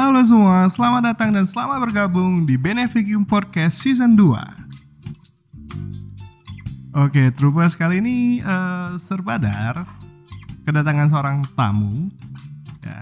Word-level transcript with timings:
Halo 0.00 0.24
semua, 0.24 0.64
selamat 0.64 1.12
datang 1.12 1.28
dan 1.28 1.44
selamat 1.44 1.76
bergabung 1.84 2.48
di 2.48 2.56
Beneficium 2.56 3.20
Podcast 3.20 3.84
Season 3.84 4.16
2 4.16 4.32
Oke, 7.04 7.28
Troopers 7.36 7.76
kali 7.76 8.00
ini 8.00 8.40
uh, 8.40 8.96
serbadar 8.96 9.84
kedatangan 10.64 11.12
seorang 11.12 11.44
tamu. 11.52 12.08
Ya, 12.80 12.96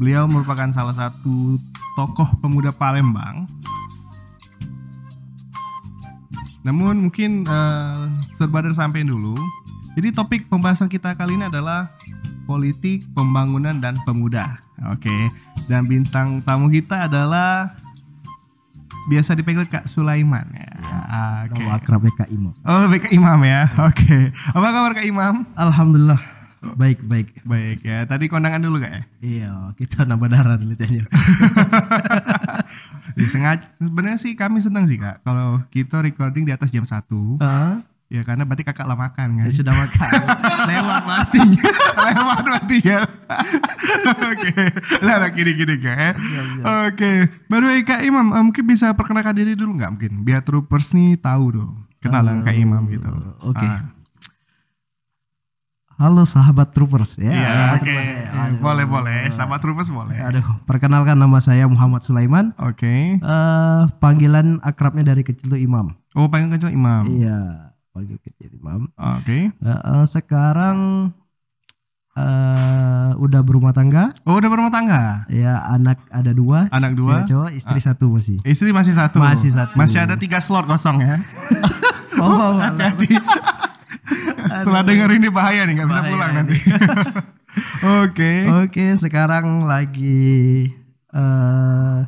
Beliau 0.00 0.24
merupakan 0.24 0.72
salah 0.72 0.96
satu 0.96 1.60
tokoh 2.00 2.40
pemuda 2.40 2.72
Palembang. 2.72 3.44
Namun 6.64 7.12
mungkin 7.12 7.44
uh, 7.44 8.08
serbadar 8.32 8.72
sampai 8.72 9.04
dulu. 9.04 9.36
Jadi 10.00 10.16
topik 10.16 10.48
pembahasan 10.48 10.88
kita 10.88 11.12
kali 11.12 11.36
ini 11.36 11.52
adalah 11.52 11.92
politik, 12.48 13.04
pembangunan, 13.12 13.76
dan 13.84 14.00
pemuda. 14.08 14.56
Oke, 14.88 15.12
dan 15.68 15.84
bintang 15.84 16.40
tamu 16.40 16.72
kita 16.72 17.04
adalah 17.06 17.76
biasa 19.12 19.36
dipanggil 19.36 19.68
Kak 19.68 19.84
Sulaiman 19.84 20.48
ya. 20.52 20.72
Oke. 21.48 21.60
Nama 21.60 21.76
akrabnya 21.76 22.12
Kak 22.16 22.28
Imam. 22.32 22.52
Oh, 22.64 22.84
Kak 22.88 23.12
Imam 23.12 23.40
ya. 23.44 23.68
Oke. 23.84 24.32
Apa 24.32 24.68
kabar 24.72 24.92
Kak 24.96 25.06
Imam? 25.06 25.44
Alhamdulillah. 25.52 26.20
Baik, 26.58 27.04
baik. 27.06 27.28
Baik 27.46 27.84
ya. 27.84 28.04
Tadi 28.08 28.26
kondangan 28.26 28.64
dulu 28.64 28.80
Kak 28.80 28.92
ya? 28.92 29.02
Iya, 29.20 29.52
kita 29.76 30.04
nambah 30.08 30.28
darah 30.32 30.56
dulu 30.56 30.72
tanya. 30.80 31.04
Sengaja 33.28 33.68
sebenarnya 33.76 34.18
sih 34.18 34.32
kami 34.36 34.58
senang 34.64 34.88
sih 34.88 34.96
Kak 34.96 35.24
kalau 35.24 35.60
kita 35.68 36.00
recording 36.00 36.48
di 36.48 36.52
atas 36.52 36.72
jam 36.72 36.84
1. 36.84 36.96
Uh 37.12 37.80
Ya 38.08 38.24
karena 38.24 38.48
berarti 38.48 38.64
kakak 38.64 38.88
lah 38.88 38.96
makan 38.96 39.36
kan. 39.36 39.44
Ya, 39.44 39.52
sudah 39.52 39.76
makan. 39.76 40.08
Lewat 40.72 41.04
artinya. 41.04 41.64
Lewat 42.08 42.38
berarti 42.40 42.76
ya. 42.80 43.00
Oke. 44.32 44.52
Nah, 45.04 45.28
gini 45.28 45.52
gini 45.52 45.74
kak. 45.76 46.16
Oke. 46.88 47.28
Baru 47.52 47.68
Kak 47.84 48.00
Imam 48.00 48.32
uh, 48.32 48.40
mungkin 48.40 48.64
bisa 48.64 48.96
perkenalkan 48.96 49.36
diri 49.36 49.52
dulu 49.52 49.76
nggak 49.76 49.90
mungkin 49.92 50.12
biar 50.24 50.40
troopers 50.40 50.96
nih 50.96 51.20
tahu 51.20 51.60
dong 51.60 51.84
kenalan 52.00 52.40
uh, 52.40 52.44
Kak 52.48 52.56
Imam 52.56 52.88
gitu. 52.88 53.12
Oke. 53.44 53.60
Okay. 53.60 53.68
Uh. 53.76 53.92
Halo 56.00 56.24
sahabat 56.24 56.72
troopers 56.72 57.20
ya. 57.20 57.28
Iya, 57.28 57.76
oke. 57.76 57.84
Okay. 57.84 58.00
Ya. 58.24 58.56
Boleh 58.56 58.88
boleh. 58.88 59.28
Sahabat 59.28 59.60
troopers 59.60 59.92
boleh. 59.92 60.16
Aduh, 60.16 60.46
perkenalkan 60.64 61.20
nama 61.20 61.44
saya 61.44 61.68
Muhammad 61.68 62.00
Sulaiman. 62.08 62.56
Oke. 62.56 62.88
Okay. 62.88 63.02
Uh, 63.20 63.84
panggilan 64.00 64.64
akrabnya 64.64 65.12
dari 65.12 65.28
kecil 65.28 65.52
tuh 65.52 65.60
Imam. 65.60 65.92
Oh, 66.16 66.32
panggilan 66.32 66.56
kecil 66.56 66.72
Imam. 66.72 67.04
Iya 67.04 67.67
panggil 67.98 68.18
kecil 68.22 68.54
imam. 68.54 68.86
Oke. 68.94 69.26
Okay. 69.26 69.42
Uh, 69.58 69.74
uh, 69.74 70.04
sekarang 70.06 70.78
uh, 72.14 73.10
udah 73.18 73.42
berumah 73.42 73.74
tangga. 73.74 74.14
Oh, 74.22 74.38
udah 74.38 74.46
berumah 74.46 74.70
tangga. 74.70 75.26
Ya, 75.26 75.58
anak 75.66 75.98
ada 76.14 76.30
dua. 76.30 76.70
Anak 76.70 76.94
dua. 76.94 77.26
Cowok, 77.26 77.50
istri 77.50 77.82
uh. 77.82 77.84
satu 77.90 78.06
masih. 78.14 78.38
Istri 78.46 78.70
masih 78.70 78.94
satu. 78.94 79.18
Masih 79.18 79.50
satu. 79.50 79.74
Masih 79.74 79.98
ada 79.98 80.14
tiga 80.14 80.38
slot 80.38 80.70
kosong 80.70 81.02
ya. 81.02 81.18
oh, 82.22 82.62
hati-hati. 82.62 83.18
Setelah 84.62 84.86
denger 84.86 85.10
ini 85.18 85.26
bahaya 85.26 85.66
nih, 85.66 85.82
nggak 85.82 85.88
bisa 85.90 86.02
pulang 86.06 86.32
nanti. 86.38 86.58
Oke. 86.62 87.98
Oke, 87.98 88.06
okay. 88.06 88.38
okay, 88.46 88.90
sekarang 88.94 89.66
lagi 89.66 90.70
uh, 91.10 92.06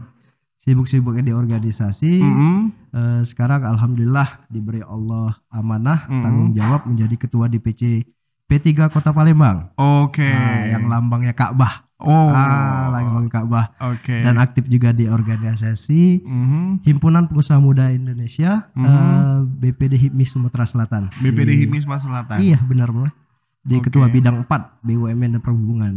sibuk-sibuknya 0.70 1.26
di 1.26 1.34
organisasi. 1.34 2.22
Mm 2.22 2.32
-hmm. 2.32 2.56
uh, 2.94 3.20
sekarang 3.26 3.66
alhamdulillah 3.66 4.46
diberi 4.46 4.86
Allah 4.86 5.34
amanah 5.50 6.06
mm 6.06 6.10
-hmm. 6.14 6.22
tanggung 6.22 6.50
jawab 6.54 6.80
menjadi 6.86 7.14
ketua 7.18 7.50
DPC 7.50 8.06
P3 8.46 8.90
Kota 8.94 9.10
Palembang. 9.10 9.74
Oke. 9.74 10.22
Okay. 10.22 10.30
Nah, 10.30 10.78
yang 10.78 10.84
lambangnya 10.86 11.34
Ka'bah. 11.34 11.90
Oh, 12.00 12.32
ah, 12.32 12.88
lambang 12.90 13.28
Ka'bah. 13.30 13.74
Oke. 13.94 14.10
Okay. 14.10 14.20
Dan 14.26 14.38
aktif 14.42 14.66
juga 14.70 14.94
di 14.94 15.10
organisasi 15.10 16.22
mm 16.22 16.44
-hmm. 16.46 16.66
Himpunan 16.86 17.26
Pengusaha 17.26 17.58
Muda 17.58 17.90
Indonesia, 17.90 18.70
mm 18.74 18.82
-hmm. 18.82 18.86
uh, 18.86 18.94
eh, 18.94 19.38
BPD 19.66 19.94
HIPMI 20.08 20.24
Sumatera 20.26 20.66
Selatan. 20.66 21.10
BPD 21.18 21.66
HIPMI 21.66 21.78
Sumatera 21.82 22.26
Selatan. 22.26 22.38
Iya, 22.42 22.58
benar 22.62 22.90
benar. 22.94 23.12
Di 23.60 23.76
okay. 23.76 23.92
Ketua 23.92 24.08
Bidang 24.08 24.48
4 24.48 24.82
BUMN 24.86 25.36
dan 25.36 25.42
Perhubungan. 25.44 25.94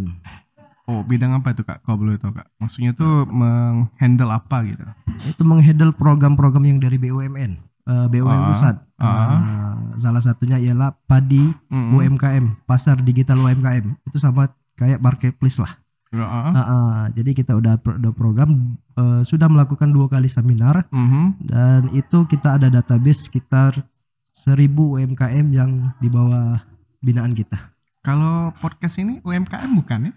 Oh, 0.84 1.00
bidang 1.00 1.32
apa 1.32 1.56
itu 1.56 1.64
Kak? 1.64 1.80
Kalau 1.88 1.96
boleh 1.96 2.20
tahu 2.20 2.36
Kak. 2.36 2.48
Maksudnya 2.60 2.92
tuh 2.92 3.24
menghandle 3.32 4.32
apa 4.36 4.68
gitu? 4.68 4.84
Itu 5.32 5.48
menghandle 5.48 5.96
program-program 5.96 6.68
yang 6.68 6.80
dari 6.84 7.00
BUMN. 7.00 7.56
Uh, 7.88 8.08
BUMN 8.12 8.40
uh, 8.44 8.48
pusat. 8.52 8.76
Uh, 9.00 9.08
uh, 9.08 9.74
salah 9.96 10.20
satunya 10.20 10.60
ialah 10.60 10.92
padi 11.08 11.56
uh, 11.72 11.76
uh. 11.76 11.96
UMKM, 12.04 12.68
pasar 12.68 13.00
digital 13.00 13.40
UMKM. 13.40 13.96
Itu 14.04 14.20
sama 14.20 14.52
kayak 14.76 15.00
marketplace 15.00 15.64
lah. 15.64 15.72
Uh, 16.12 16.20
uh. 16.20 16.52
Uh, 16.52 17.04
jadi 17.16 17.32
kita 17.32 17.56
udah 17.56 17.80
udah 17.80 18.14
program 18.14 18.78
uh, 19.00 19.24
sudah 19.24 19.48
melakukan 19.50 19.90
dua 19.90 20.06
kali 20.06 20.30
seminar 20.30 20.86
uh 20.94 20.94
-huh. 20.94 21.34
dan 21.42 21.90
itu 21.90 22.30
kita 22.30 22.62
ada 22.62 22.70
database 22.70 23.26
sekitar 23.26 23.82
1000 24.30 24.70
UMKM 24.70 25.48
yang 25.56 25.96
di 25.98 26.12
bawah 26.12 26.60
binaan 27.02 27.34
kita. 27.34 27.74
Kalau 28.04 28.52
podcast 28.60 29.00
ini 29.00 29.24
UMKM 29.24 29.72
bukan 29.74 30.12
ya? 30.12 30.14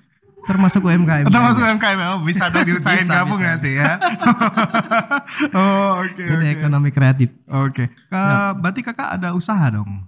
Termasuk 0.47 0.81
UMKM. 0.87 1.27
Termasuk 1.29 1.63
UMKM. 1.67 1.99
Oh, 2.15 2.19
bisa 2.23 2.49
dong 2.49 2.65
diusahain 2.69 3.03
bisa, 3.03 3.21
gabung 3.21 3.43
bisa. 3.43 3.51
nanti 3.59 3.71
ya. 3.77 3.93
oh, 5.59 6.07
oke. 6.07 6.15
Okay, 6.15 6.27
Ini 6.31 6.47
okay. 6.47 6.55
ekonomi 6.63 6.91
kreatif. 6.95 7.35
Oke. 7.51 7.91
Okay. 7.91 8.15
Ya. 8.15 8.55
Berarti 8.55 8.81
Kakak 8.87 9.19
ada 9.19 9.35
usaha 9.35 9.67
dong? 9.69 10.07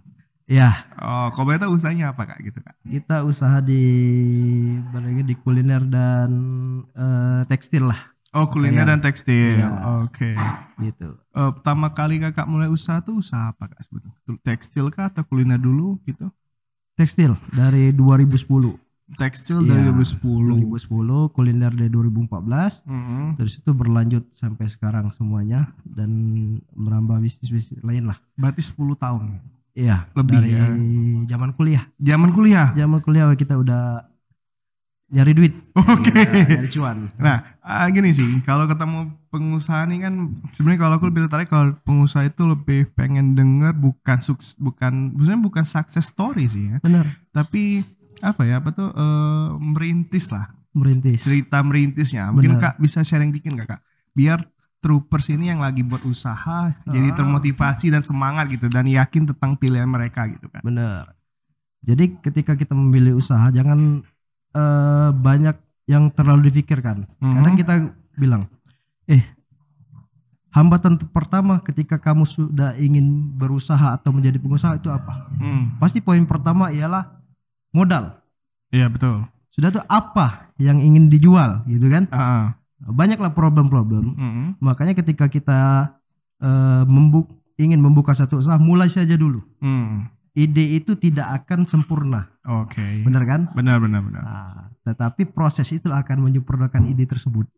Ya. 0.48 0.88
Oh, 0.96 1.28
tahu 1.34 1.76
usahanya 1.76 2.16
apa 2.16 2.24
Kak 2.24 2.40
gitu 2.40 2.64
Kak? 2.64 2.72
Kita 2.80 3.20
usaha 3.26 3.60
di 3.60 3.84
di 5.20 5.34
kuliner 5.36 5.84
dan 5.84 6.30
uh, 6.96 7.44
tekstil 7.44 7.92
lah. 7.92 8.16
Oh, 8.32 8.48
kuliner 8.48 8.88
dan 8.88 9.04
tekstil. 9.04 9.60
Ya. 9.60 10.00
Oke. 10.00 10.32
Okay. 10.32 10.88
Gitu. 10.88 11.20
Uh, 11.36 11.52
pertama 11.52 11.92
kali 11.92 12.16
Kakak 12.16 12.48
mulai 12.48 12.72
usaha 12.72 13.04
tuh 13.04 13.20
usaha 13.20 13.52
apa 13.52 13.68
Kak 13.68 13.80
sebetulnya? 13.84 14.16
Tekstil 14.40 14.88
kah 14.88 15.12
atau 15.12 15.20
kuliner 15.28 15.60
dulu 15.60 16.00
gitu? 16.08 16.32
Tekstil 16.96 17.36
dari 17.52 17.92
2010 17.92 18.87
tekstil 19.16 19.64
iya, 19.64 19.88
dari 19.88 19.88
2010 19.88 20.68
2010 20.68 21.32
kuliner 21.32 21.72
dari 21.72 21.88
2014 21.88 22.28
mm 22.28 22.92
-hmm. 22.92 23.26
terus 23.40 23.56
itu 23.56 23.70
berlanjut 23.72 24.28
sampai 24.36 24.68
sekarang 24.68 25.08
semuanya 25.08 25.72
dan 25.88 26.10
merambah 26.76 27.16
bisnis 27.24 27.48
bisnis 27.48 27.80
lain 27.80 28.12
lah. 28.12 28.20
Berarti 28.36 28.60
10 28.60 28.76
tahun? 29.00 29.40
Iya 29.72 30.10
lebih 30.12 30.36
dari 30.36 30.50
ya. 30.52 30.66
zaman 31.30 31.56
kuliah. 31.56 31.84
Zaman 31.96 32.30
kuliah? 32.34 32.68
Zaman 32.76 32.98
kuliah 33.00 33.32
kita 33.32 33.56
udah 33.56 34.04
nyari 35.08 35.32
duit. 35.32 35.56
Oke. 35.72 36.12
Okay. 36.12 36.24
ya, 36.28 36.44
nyari 36.60 36.68
cuan. 36.68 36.98
Nah 37.16 37.36
uh, 37.64 37.86
gini 37.88 38.12
sih 38.12 38.28
kalau 38.44 38.68
ketemu 38.68 39.08
pengusaha 39.32 39.88
nih 39.88 40.04
kan 40.04 40.14
sebenarnya 40.52 40.80
kalau 40.84 40.94
aku 41.00 41.08
lebih 41.08 41.24
tertarik 41.28 41.48
kalau 41.48 41.72
pengusaha 41.80 42.28
itu 42.28 42.44
lebih 42.44 42.92
pengen 42.92 43.32
denger 43.32 43.72
bukan 43.72 44.18
suks 44.20 44.52
bukan 44.60 45.16
maksudnya 45.16 45.40
bukan 45.40 45.64
success 45.64 46.12
story 46.12 46.44
sih 46.44 46.76
ya. 46.76 46.76
Benar. 46.84 47.08
Tapi 47.32 47.80
apa 48.20 48.42
ya 48.44 48.58
apa 48.58 48.70
tuh 48.74 48.88
uh, 48.90 49.56
merintis 49.58 50.30
lah 50.34 50.50
merintis 50.74 51.22
cerita 51.24 51.62
merintisnya 51.62 52.30
mungkin 52.34 52.58
Bener. 52.58 52.74
kak 52.74 52.74
bisa 52.82 53.02
sharing 53.02 53.30
dikit 53.30 53.54
nggak 53.54 53.68
kak 53.78 53.80
biar 54.14 54.42
troopers 54.78 55.30
ini 55.30 55.50
yang 55.50 55.62
lagi 55.62 55.82
buat 55.82 56.02
usaha 56.06 56.70
uh. 56.70 56.92
jadi 56.92 57.14
termotivasi 57.14 57.90
dan 57.90 58.02
semangat 58.02 58.50
gitu 58.50 58.66
dan 58.70 58.86
yakin 58.86 59.26
tentang 59.28 59.58
pilihan 59.58 59.88
mereka 59.88 60.26
gitu 60.30 60.46
kan 60.50 60.62
bener 60.62 61.06
jadi 61.82 62.10
ketika 62.18 62.58
kita 62.58 62.74
memilih 62.74 63.18
usaha 63.18 63.48
jangan 63.54 64.02
uh, 64.54 65.10
banyak 65.14 65.54
yang 65.88 66.10
terlalu 66.12 66.52
dipikirkan 66.52 67.06
mm-hmm. 67.06 67.34
kadang 67.38 67.54
kita 67.56 67.74
bilang 68.18 68.42
eh 69.08 69.38
hambatan 70.58 70.98
pertama 71.14 71.60
ketika 71.62 72.00
kamu 72.00 72.24
sudah 72.26 72.74
ingin 72.80 73.30
berusaha 73.36 73.94
atau 73.94 74.10
menjadi 74.10 74.40
pengusaha 74.40 74.80
itu 74.80 74.88
apa? 74.88 75.28
Mm. 75.38 75.78
Pasti 75.78 76.00
poin 76.00 76.24
pertama 76.24 76.72
ialah 76.72 77.17
modal. 77.78 78.18
Iya 78.74 78.90
betul. 78.90 79.24
Sudah 79.54 79.70
tuh 79.70 79.84
apa 79.86 80.54
yang 80.58 80.82
ingin 80.82 81.06
dijual 81.06 81.62
gitu 81.70 81.86
kan? 81.86 82.10
Uh. 82.10 82.50
Banyaklah 82.78 83.34
problem-problem. 83.34 84.14
Mm 84.14 84.30
-hmm. 84.30 84.46
Makanya 84.62 84.94
ketika 84.94 85.26
kita 85.26 85.94
uh, 86.42 86.82
membuk 86.86 87.38
ingin 87.58 87.82
membuka 87.82 88.14
satu 88.14 88.38
usaha, 88.38 88.54
mulai 88.56 88.86
saja 88.86 89.18
dulu. 89.18 89.42
Mm. 89.58 90.14
Ide 90.38 90.78
itu 90.78 90.94
tidak 90.94 91.42
akan 91.42 91.66
sempurna. 91.66 92.30
Oke. 92.46 92.78
Okay. 92.78 92.94
Benar 93.02 93.26
kan? 93.26 93.40
Benar 93.58 93.82
benar 93.82 94.00
benar. 94.06 94.22
Nah, 94.22 94.62
tetapi 94.86 95.26
proses 95.26 95.66
itu 95.74 95.90
akan 95.90 96.22
menyempurnakan 96.30 96.86
ide 96.86 97.10
tersebut. 97.10 97.50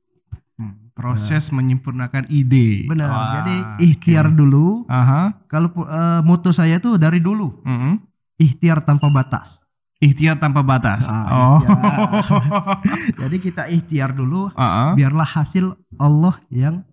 Hmm, 0.57 0.93
proses 0.97 1.53
nah. 1.53 1.61
menyempurnakan 1.61 2.25
ide. 2.33 2.89
Benar. 2.89 3.09
Wah, 3.13 3.29
Jadi 3.41 3.55
ikhtiar 3.85 4.33
okay. 4.33 4.37
dulu. 4.41 4.89
Aha. 4.89 5.45
Kalau 5.45 5.69
uh, 5.85 6.25
moto 6.25 6.57
saya 6.57 6.81
tuh 6.81 6.97
dari 6.97 7.21
dulu. 7.21 7.61
Mm 7.69 7.77
-hmm. 7.77 7.95
Ikhtiar 8.41 8.81
tanpa 8.89 9.13
batas. 9.13 9.61
Ikhtiar 10.01 10.41
tanpa 10.41 10.65
batas. 10.65 11.13
Ah, 11.13 11.29
oh. 11.29 11.61
Jadi 13.21 13.37
kita 13.37 13.69
ikhtiar 13.69 14.17
dulu, 14.17 14.49
uh 14.49 14.63
-uh. 14.65 14.91
biarlah 14.97 15.29
hasil 15.29 15.77
Allah 16.01 16.41
yang 16.49 16.89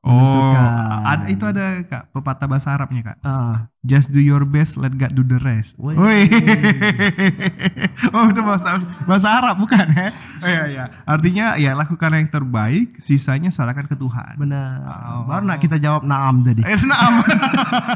Oh, 0.00 0.16
menentukan. 0.16 0.64
ada 1.04 1.24
itu 1.28 1.44
ada 1.44 1.84
kak 1.84 2.08
pepatah 2.08 2.48
bahasa 2.48 2.72
Arabnya 2.72 3.12
kak. 3.12 3.20
Ah, 3.20 3.68
Just 3.84 4.08
do 4.08 4.16
your 4.16 4.48
best, 4.48 4.80
let 4.80 4.96
God 4.96 5.12
do 5.12 5.20
the 5.20 5.36
rest. 5.36 5.76
Wih. 5.76 5.92
Wih. 5.92 6.24
oh 8.16 8.24
itu 8.32 8.40
bahasa 8.40 8.80
bahasa 9.04 9.28
Arab 9.28 9.60
bukan 9.60 9.84
ya? 9.92 10.08
Oh 10.40 10.48
iya 10.48 10.64
iya. 10.68 10.84
Artinya 11.04 11.60
ya 11.60 11.76
lakukan 11.76 12.16
yang 12.16 12.32
terbaik, 12.32 12.96
sisanya 12.96 13.52
serahkan 13.52 13.84
ke 13.84 13.96
Tuhan. 13.96 14.40
benar. 14.40 14.88
Baru 15.28 15.44
nak 15.44 15.60
kita 15.60 15.76
jawab 15.76 16.08
naam 16.08 16.48
tadi. 16.48 16.64
Eh, 16.64 16.80
naam. 16.80 17.20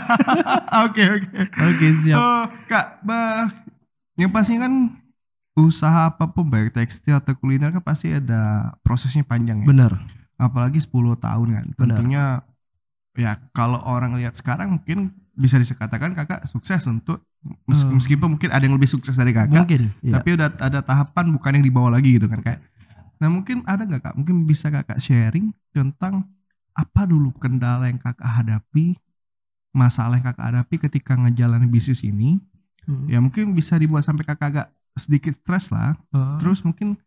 Oke 0.85 1.03
oke. 1.09 1.29
Oke, 1.41 1.87
siap. 2.05 2.19
Oh, 2.19 2.45
kak, 2.67 3.01
bah, 3.01 3.49
yang 4.15 4.31
pasti 4.31 4.55
kan 4.59 4.95
usaha 5.55 6.11
apa 6.11 6.27
pun 6.27 6.51
baik 6.51 6.75
tekstil 6.75 7.15
atau 7.15 7.35
kuliner 7.39 7.71
kan 7.71 7.83
pasti 7.83 8.11
ada 8.11 8.75
prosesnya 8.83 9.23
panjang 9.23 9.63
ya. 9.63 9.67
Benar. 9.71 9.93
Apalagi 10.35 10.83
10 10.83 11.15
tahun 11.15 11.49
kan. 11.55 11.67
Tentunya 11.79 12.43
ya 13.15 13.39
kalau 13.55 13.79
orang 13.87 14.19
lihat 14.19 14.35
sekarang 14.35 14.83
mungkin 14.83 15.15
bisa 15.35 15.59
dikatakan 15.59 16.15
kakak 16.15 16.47
sukses 16.47 16.83
untuk 16.87 17.23
mes- 17.67 17.87
meskipun 17.87 18.39
mungkin 18.39 18.51
ada 18.51 18.63
yang 18.63 18.75
lebih 18.75 18.91
sukses 18.91 19.15
dari 19.15 19.31
kakak. 19.31 19.67
Mungkin. 19.67 19.95
Iya. 20.03 20.13
Tapi 20.19 20.29
udah 20.35 20.49
ada 20.59 20.81
tahapan 20.83 21.27
bukan 21.31 21.51
yang 21.59 21.65
dibawa 21.67 21.99
lagi 21.99 22.19
gitu 22.19 22.27
kan 22.27 22.43
kayak. 22.43 22.63
Nah 23.23 23.31
mungkin 23.31 23.63
ada 23.67 23.87
nggak 23.87 24.03
kak? 24.11 24.15
Mungkin 24.19 24.47
bisa 24.47 24.75
kakak 24.75 24.99
sharing 24.99 25.55
tentang 25.71 26.27
apa 26.75 27.07
dulu 27.07 27.31
kendala 27.39 27.87
yang 27.87 28.03
kakak 28.03 28.27
hadapi, 28.27 28.99
masalah 29.71 30.19
yang 30.19 30.27
kakak 30.35 30.47
hadapi 30.51 30.77
ketika 30.91 31.15
ngejalanin 31.15 31.71
bisnis 31.71 32.03
ini. 32.03 32.43
Hmm. 32.85 33.07
Ya 33.09 33.19
mungkin 33.21 33.53
bisa 33.53 33.75
dibuat 33.77 34.05
sampai 34.05 34.25
kakak 34.25 34.49
agak 34.51 34.67
sedikit 34.95 35.33
stres 35.35 35.73
lah. 35.73 35.97
Ah, 36.13 36.37
Terus 36.39 36.61
mungkin 36.63 37.01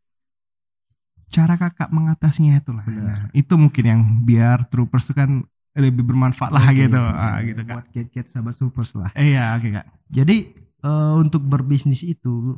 cara 1.27 1.59
kakak 1.59 1.91
mengatasinya 1.91 2.55
itu 2.57 2.71
lah. 2.71 2.85
Benar. 2.87 3.03
Nah, 3.03 3.21
itu 3.35 3.53
mungkin 3.59 3.83
yang 3.83 4.01
biar 4.23 4.67
troopers 4.71 5.11
itu 5.11 5.13
kan 5.15 5.43
lebih 5.77 6.01
bermanfaat 6.07 6.51
lah 6.55 6.65
Oke. 6.71 6.87
gitu. 6.87 6.97
Ah, 6.97 7.37
gitu 7.43 7.61
kak. 7.67 7.75
Buat 7.77 7.87
cat-cat 7.93 8.25
sahabat 8.31 8.55
supers 8.55 8.91
lah. 8.97 9.09
Eh, 9.13 9.35
iya 9.35 9.53
oke 9.53 9.67
kak. 9.69 9.85
Jadi 10.09 10.37
eh, 10.81 11.13
untuk 11.19 11.43
berbisnis 11.43 12.01
itu 12.01 12.55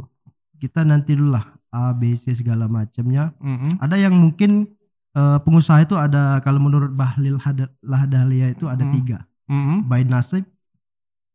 kita 0.62 0.86
nanti 0.86 1.18
dulu 1.18 1.34
lah 1.36 1.46
A, 1.70 1.92
B, 1.94 2.14
C 2.16 2.32
segala 2.34 2.70
macamnya. 2.70 3.34
Mm-mm. 3.42 3.82
Ada 3.82 3.96
yang 3.98 4.14
mungkin 4.16 4.70
eh, 5.18 5.38
pengusaha 5.42 5.82
itu 5.84 5.98
ada 5.98 6.38
kalau 6.46 6.62
menurut 6.62 6.94
Bahlil 6.94 7.42
Hada- 7.42 7.74
Lahadalia 7.84 8.54
itu 8.54 8.70
ada 8.70 8.86
Hmm. 8.86 8.94
tiga. 8.94 9.18
Mm-mm. 9.50 9.90
By 9.90 10.06
nasib, 10.06 10.46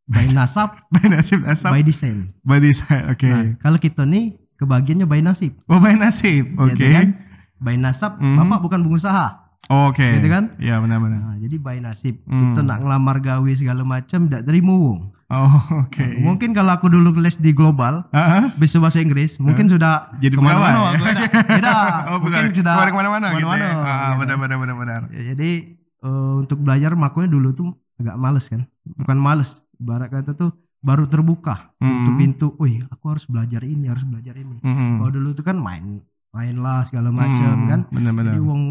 by 0.04 0.28
nasab, 0.28 0.76
By 0.92 1.08
nasib 1.08 1.40
nasab. 1.40 1.70
by 1.70 1.80
desain. 1.80 2.28
By 2.40 2.58
design. 2.58 3.08
Oke. 3.08 3.24
Nah, 3.24 3.56
kalau 3.58 3.78
kita 3.78 4.04
nih 4.04 4.36
kebagiannya 4.54 5.04
by 5.04 5.20
nasib. 5.20 5.56
Oh 5.64 5.78
by 5.78 5.94
nasib. 5.94 6.52
Oke. 6.54 6.74
Gitu 6.74 6.86
kan? 6.90 7.08
By 7.56 7.74
nasab, 7.74 8.18
Mhm. 8.18 8.36
bapak 8.38 8.60
bukan 8.60 8.80
pengusaha. 8.82 9.40
Oke. 9.64 10.04
Gitu 10.12 10.28
kan? 10.28 10.52
Iya 10.58 10.76
benar-benar. 10.76 11.20
Nah, 11.24 11.36
jadi 11.38 11.56
by 11.56 11.80
nasib. 11.80 12.20
Hmm. 12.22 12.52
Kita 12.52 12.60
nak 12.60 12.84
ngelamar 12.84 13.16
gawe 13.18 13.50
segala 13.50 13.80
macam 13.80 14.28
tidak 14.28 14.44
terima 14.44 14.76
wong. 14.76 15.08
Oh 15.24 15.56
oke. 15.80 16.04
Mungkin 16.20 16.52
kalau 16.52 16.76
aku 16.76 16.86
dulu 16.86 17.16
les 17.16 17.40
di 17.40 17.50
global, 17.50 18.04
Ah, 18.12 18.52
bisa 18.54 18.76
bahasa 18.76 19.00
Inggris, 19.00 19.40
mungkin 19.40 19.64
sudah 19.64 20.12
Jadi 20.20 20.36
ke 20.36 20.42
mana-mana. 20.44 20.92
Beda. 21.48 21.72
oh 22.12 22.20
mungkin 22.20 22.44
bukan. 22.44 22.54
sudah 22.54 22.74
ke 22.76 22.92
mana-mana 22.92 23.26
gitu. 23.32 23.48
ya? 23.48 23.72
Ah, 23.72 24.12
gitu. 24.12 24.20
benar-benar 24.20 24.56
benar-benar. 24.60 25.00
Ya, 25.10 25.32
jadi 25.32 25.50
eh, 25.80 26.32
untuk 26.36 26.60
belajar 26.60 26.92
makanya 26.92 27.32
dulu 27.32 27.56
tuh 27.56 27.72
agak 27.96 28.20
males 28.20 28.44
kan. 28.46 28.68
Bukan 28.84 29.16
males, 29.16 29.63
ibarat 29.76 30.08
kata 30.10 30.32
tuh 30.32 30.50
baru 30.78 31.08
terbuka 31.08 31.72
Hmm. 31.80 32.04
untuk 32.04 32.14
pintu. 32.16 32.46
Wih, 32.60 32.84
aku 32.86 33.16
harus 33.16 33.24
belajar 33.24 33.64
ini, 33.64 33.88
harus 33.88 34.04
belajar 34.04 34.36
ini. 34.36 34.60
Mm-mm. 34.60 35.00
Kalau 35.00 35.10
dulu 35.10 35.32
tuh 35.32 35.40
kan 35.42 35.56
main, 35.56 36.00
main 36.30 36.56
lah 36.60 36.84
segala 36.84 37.08
macam 37.08 37.64
Hmm, 37.64 37.68
kan. 37.68 37.80
Benar-benar. 37.88 38.36
Jadi 38.36 38.40
wong 38.42 38.62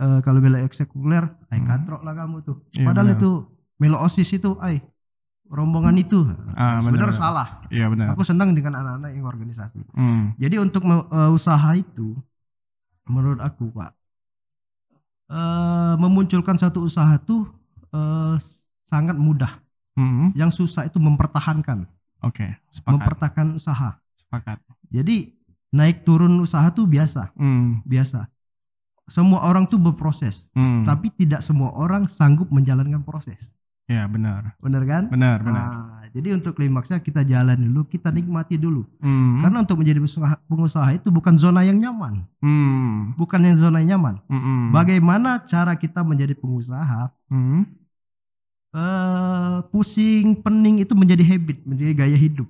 eh, 0.00 0.20
kalau 0.24 0.40
bela 0.40 0.58
eksekuler, 0.60 1.28
ay 1.52 1.60
katrok 1.62 2.00
lah 2.00 2.16
kamu 2.16 2.40
tuh. 2.40 2.64
Iya, 2.72 2.88
Padahal 2.88 3.12
benar. 3.12 3.20
itu 3.20 3.30
melo 3.76 4.00
osis 4.00 4.32
itu, 4.32 4.56
ay 4.58 4.80
rombongan 5.46 5.94
itu. 5.94 6.24
Ah, 6.56 6.80
Sebenarnya 6.80 7.12
salah. 7.12 7.48
Iya 7.68 7.86
benar. 7.86 8.16
Aku 8.16 8.24
senang 8.24 8.56
dengan 8.56 8.80
anak-anak 8.80 9.12
yang 9.12 9.28
organisasi. 9.28 9.84
Hmm. 9.92 10.32
Jadi 10.40 10.56
untuk 10.56 10.82
eh, 10.88 11.30
usaha 11.30 11.70
itu, 11.76 12.16
menurut 13.06 13.38
aku 13.38 13.70
pak, 13.70 13.92
eh, 15.30 15.94
memunculkan 15.96 16.56
satu 16.56 16.82
usaha 16.82 17.14
tuh 17.20 17.46
eh, 17.92 18.34
sangat 18.82 19.14
mudah. 19.14 19.50
Mm-mm. 19.96 20.32
Yang 20.34 20.50
susah 20.58 20.86
itu 20.86 20.98
mempertahankan, 20.98 21.86
Oke. 22.22 22.56
Sepakat. 22.70 22.92
mempertahankan 22.94 23.46
usaha. 23.54 23.98
Sepakat. 24.14 24.62
Jadi 24.88 25.34
naik 25.70 26.02
turun 26.02 26.38
usaha 26.38 26.66
tuh 26.70 26.86
biasa, 26.86 27.30
Hmm. 27.34 27.82
biasa. 27.82 28.26
Semua 29.10 29.42
orang 29.42 29.66
tuh 29.66 29.78
berproses, 29.78 30.46
Hmm. 30.54 30.86
tapi 30.86 31.10
tidak 31.10 31.42
semua 31.42 31.74
orang 31.74 32.06
sanggup 32.06 32.46
menjalankan 32.48 33.02
proses. 33.02 33.54
Ya 33.90 34.06
benar. 34.06 34.54
Benar 34.62 34.86
kan? 34.86 35.10
Benar 35.10 35.42
benar. 35.42 35.66
Nah, 35.66 36.06
jadi 36.14 36.38
untuk 36.38 36.54
klimaksnya 36.54 37.02
kita 37.02 37.26
jalan 37.26 37.58
dulu, 37.58 37.90
kita 37.90 38.14
nikmati 38.14 38.54
dulu. 38.54 38.86
Hmm. 39.02 39.42
Karena 39.42 39.66
untuk 39.66 39.82
menjadi 39.82 39.98
pengusaha, 39.98 40.36
pengusaha 40.46 40.88
itu 40.94 41.10
bukan 41.10 41.34
zona 41.34 41.66
yang 41.66 41.82
nyaman, 41.82 42.22
Hmm. 42.38 43.18
bukan 43.18 43.42
yang 43.42 43.58
zona 43.58 43.82
yang 43.82 43.98
nyaman. 43.98 44.22
Mm-mm. 44.30 44.70
Bagaimana 44.70 45.42
cara 45.42 45.74
kita 45.74 46.06
menjadi 46.06 46.38
pengusaha? 46.38 47.10
Hmm. 47.34 47.66
Eh 48.70 49.56
pusing, 49.74 50.38
pening 50.38 50.82
itu 50.82 50.94
menjadi 50.94 51.24
habit, 51.26 51.66
menjadi 51.66 51.92
gaya 51.94 52.14
hidup. 52.14 52.46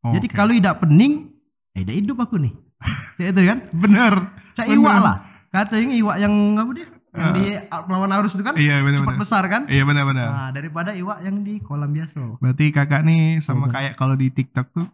Jadi 0.00 0.26
Oke. 0.28 0.36
kalau 0.36 0.52
tidak 0.56 0.80
pening, 0.80 1.28
eh 1.76 1.84
tidak 1.84 1.96
hidup 2.00 2.16
aku 2.24 2.40
nih. 2.40 2.52
Ya 3.20 3.36
itu 3.36 3.42
kan? 3.44 3.58
benar. 3.76 4.32
Cak 4.56 4.64
Bener. 4.64 4.80
iwak 4.80 4.96
lah. 5.04 5.16
Katanya 5.52 5.92
iwak 5.92 6.16
yang 6.16 6.34
apa 6.56 6.70
dia? 6.72 6.88
Yang 7.10 7.30
di 7.36 7.44
melawan 7.84 8.10
arus 8.16 8.32
itu 8.38 8.42
kan? 8.46 8.54
Iya 8.56 8.80
benar 8.80 9.04
Cepat 9.04 9.16
besar 9.20 9.44
kan? 9.50 9.62
Iya 9.68 9.82
benar 9.84 10.08
benar. 10.08 10.26
Nah, 10.30 10.48
daripada 10.56 10.96
iwak 10.96 11.20
yang 11.20 11.44
di 11.44 11.60
kolam 11.60 11.92
biasa. 11.92 12.40
Berarti 12.40 12.72
kakak 12.72 13.04
nih 13.04 13.44
sama 13.44 13.68
kayak 13.68 14.00
kalau 14.00 14.16
di 14.16 14.32
TikTok 14.32 14.72
tuh 14.72 14.88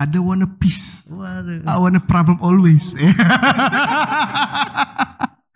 ada 0.00 0.18
wanna 0.18 0.48
peace. 0.48 1.04
Waduh. 1.12 1.62
I 1.68 1.76
want 1.78 1.94
a 1.94 2.02
problem 2.02 2.40
always. 2.42 2.96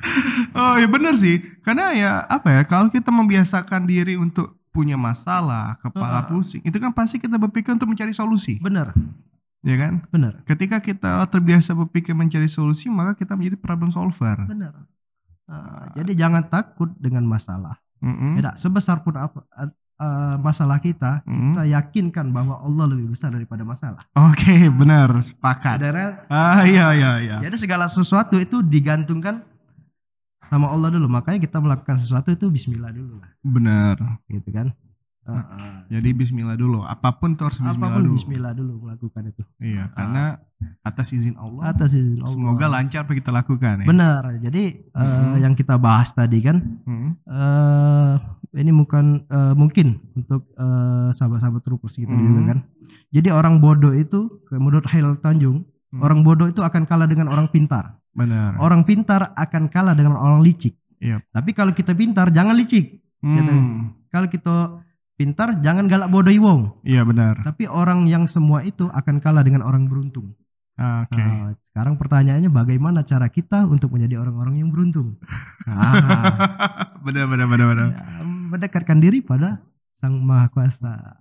oh 0.58 0.74
ya 0.76 0.86
bener 0.86 1.14
sih, 1.14 1.40
karena 1.60 1.92
ya 1.92 2.12
apa 2.24 2.48
ya 2.50 2.62
kalau 2.64 2.88
kita 2.88 3.08
membiasakan 3.08 3.84
diri 3.84 4.14
untuk 4.14 4.54
punya 4.68 4.98
masalah, 4.98 5.78
kepala 5.78 6.26
pusing, 6.26 6.58
itu 6.60 6.76
kan 6.76 6.90
pasti 6.90 7.16
kita 7.16 7.38
berpikir 7.38 7.70
untuk 7.70 7.86
mencari 7.86 8.10
solusi, 8.10 8.58
Benar, 8.58 8.90
ya 9.62 9.76
kan? 9.78 10.02
benar, 10.10 10.42
Ketika 10.42 10.78
kita 10.78 11.22
terbiasa 11.24 11.72
berpikir 11.72 12.10
mencari 12.10 12.46
solusi, 12.46 12.90
maka 12.90 13.14
kita 13.14 13.34
menjadi 13.34 13.54
problem 13.56 13.88
solver. 13.88 14.34
benar. 14.44 14.74
Nah, 15.44 15.92
jadi 15.92 16.16
jangan 16.16 16.48
takut 16.48 16.88
dengan 16.96 17.22
masalah. 17.22 17.76
Mm-mm. 18.00 18.40
Tidak 18.40 18.56
sebesar 18.56 19.00
pun 19.00 19.14
apa 19.14 19.44
eh, 19.94 20.36
masalah 20.42 20.82
kita, 20.82 21.22
Mm. 21.22 21.54
kita 21.54 21.62
yakinkan 21.70 22.26
bahwa 22.28 22.58
Allah 22.58 22.90
lebih 22.90 23.14
besar 23.14 23.30
daripada 23.30 23.62
masalah. 23.62 24.02
Oke, 24.18 24.66
benar, 24.72 25.12
sepakat. 25.22 25.78
Saudara, 25.78 26.26
Ah 26.26 26.66
iya 26.66 26.90
iya 26.92 27.12
iya. 27.22 27.36
Jadi 27.40 27.56
segala 27.62 27.86
sesuatu 27.86 28.36
itu 28.36 28.58
digantungkan 28.58 29.44
sama 30.48 30.66
Allah 30.68 30.88
dulu. 30.90 31.06
Makanya 31.06 31.38
kita 31.38 31.58
melakukan 31.58 31.96
sesuatu 31.96 32.28
itu 32.28 32.46
Bismillah 32.48 32.90
dulu 32.90 33.18
lah, 33.18 33.30
Benar. 33.40 33.96
gitu 34.26 34.50
kan? 34.50 34.72
Heeh. 35.24 35.88
Jadi 35.88 36.08
Bismillah 36.12 36.52
dulu. 36.52 36.84
Apa 36.84 37.16
pun 37.16 37.32
tuh 37.32 37.48
harus 37.48 37.56
Bismillah 37.56 37.80
Apa 37.80 37.96
pun 37.96 38.00
dulu. 38.02 38.14
Bismillah 38.14 38.52
dulu 38.52 38.72
melakukan 38.84 39.22
itu. 39.26 39.42
Iya, 39.56 39.88
karena 39.90 40.36
atas 40.80 41.08
izin 41.10 41.32
Allah, 41.34 41.62
Atas 41.66 41.92
izin 41.92 42.20
Allah. 42.20 42.28
semoga 42.28 42.66
lancar 42.68 43.04
apa 43.04 43.12
kita 43.12 43.32
lakukan 43.32 43.74
ya. 43.80 43.86
Benar. 43.88 44.22
Jadi 44.36 44.62
eh, 44.84 45.34
yang 45.40 45.52
kita 45.52 45.80
bahas 45.80 46.12
tadi 46.12 46.40
kan, 46.40 46.60
Mm. 46.84 47.10
eh 47.24 48.14
ini 48.54 48.70
bukan 48.70 49.24
eh, 49.24 49.54
mungkin 49.54 49.96
untuk 50.12 50.44
eh, 50.54 51.08
sahabat-sahabat 51.10 51.62
trupers 51.62 51.96
kita 51.96 52.12
Hmm. 52.12 52.20
juga 52.22 52.40
kan. 52.52 52.58
Jadi 53.08 53.28
orang 53.30 53.58
bodoh 53.58 53.90
itu, 53.90 54.44
menurut 54.52 54.84
Hail 54.86 55.16
Tanjung, 55.18 55.64
Hmm. 55.88 56.02
orang 56.02 56.20
bodoh 56.20 56.46
itu 56.46 56.60
akan 56.60 56.84
kalah 56.84 57.06
dengan 57.06 57.26
orang 57.28 57.48
pintar. 57.48 57.96
Benar. 58.14 58.56
Orang 58.62 58.86
pintar 58.86 59.34
akan 59.34 59.66
kalah 59.68 59.98
dengan 59.98 60.16
orang 60.16 60.40
licik. 60.40 60.78
Iya. 61.02 61.20
Tapi 61.34 61.50
kalau 61.52 61.74
kita 61.74 61.92
pintar, 61.92 62.30
jangan 62.30 62.54
licik. 62.54 63.02
Gitu. 63.20 63.52
Hmm. 63.52 63.92
Kalau 64.08 64.30
kita 64.30 64.80
pintar, 65.18 65.58
jangan 65.60 65.90
galak 65.90 66.08
bodohi 66.08 66.38
wong. 66.38 66.80
Iya 66.86 67.02
benar. 67.02 67.42
Tapi 67.42 67.66
orang 67.66 68.06
yang 68.06 68.30
semua 68.30 68.62
itu 68.62 68.86
akan 68.88 69.18
kalah 69.18 69.42
dengan 69.42 69.66
orang 69.66 69.90
beruntung. 69.90 70.32
Oke. 70.74 71.22
Nah, 71.22 71.54
sekarang 71.70 71.94
pertanyaannya 71.94 72.50
bagaimana 72.50 73.06
cara 73.06 73.30
kita 73.30 73.62
untuk 73.62 73.94
menjadi 73.94 74.18
orang-orang 74.18 74.58
yang 74.58 74.74
beruntung? 74.74 75.14
Benar 77.04 77.28
benar 77.28 77.46
benar 77.46 77.66
benar. 77.68 77.88
ya, 77.92 78.00
mendekatkan 78.48 78.96
diri 78.96 79.20
pada 79.20 79.60
Sang 79.92 80.24
Maha 80.24 80.48
Kuasa. 80.48 81.20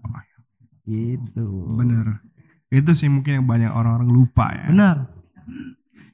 Gitu. 0.87 1.43
Benar. 1.75 2.23
Itu 2.71 2.95
sih 2.95 3.11
mungkin 3.11 3.43
yang 3.43 3.45
banyak 3.45 3.67
orang-orang 3.67 4.09
lupa 4.09 4.47
ya. 4.55 4.71
Benar. 4.71 4.97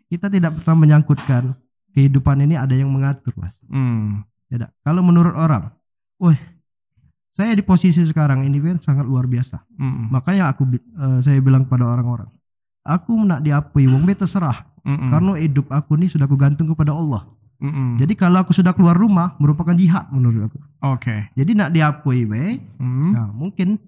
Kita 0.09 0.25
tidak 0.27 0.57
pernah 0.57 0.77
menyangkutkan 0.83 1.53
kehidupan 1.93 2.41
ini 2.41 2.57
ada 2.57 2.73
yang 2.73 2.89
mengatur, 2.89 3.31
Mas. 3.37 3.61
Hmm. 3.69 4.25
Tidak. 4.49 4.81
Kalau 4.81 5.05
menurut 5.05 5.37
orang, 5.37 5.69
wah, 6.17 6.37
saya 7.39 7.55
di 7.55 7.63
posisi 7.63 8.03
sekarang 8.03 8.43
ini 8.43 8.59
kan 8.59 8.75
sangat 8.81 9.07
luar 9.07 9.23
biasa. 9.23 9.63
Mm-mm. 9.79 10.11
Makanya 10.11 10.51
aku 10.51 10.67
eh, 10.75 11.19
saya 11.23 11.39
bilang 11.39 11.63
kepada 11.63 11.87
orang-orang, 11.87 12.27
aku 12.83 13.15
nak 13.23 13.39
diapui 13.45 13.87
wong 13.87 14.03
be 14.03 14.11
terserah. 14.11 14.67
Mm-mm. 14.83 15.07
Karena 15.07 15.31
hidup 15.39 15.71
aku 15.71 15.95
ini 15.95 16.11
sudah 16.11 16.27
kugantung 16.27 16.67
kepada 16.67 16.91
Allah. 16.91 17.29
Mm-mm. 17.63 17.95
Jadi 17.95 18.11
kalau 18.19 18.43
aku 18.43 18.51
sudah 18.51 18.75
keluar 18.75 18.97
rumah 18.97 19.39
merupakan 19.39 19.71
jihad 19.71 20.11
menurut 20.11 20.51
aku. 20.51 20.59
Oke. 20.83 21.31
Jadi 21.37 21.51
nak 21.55 21.71
diakui 21.71 22.27
be, 22.27 22.59
Hmm. 22.75 23.15
nah 23.15 23.31
mungkin 23.31 23.79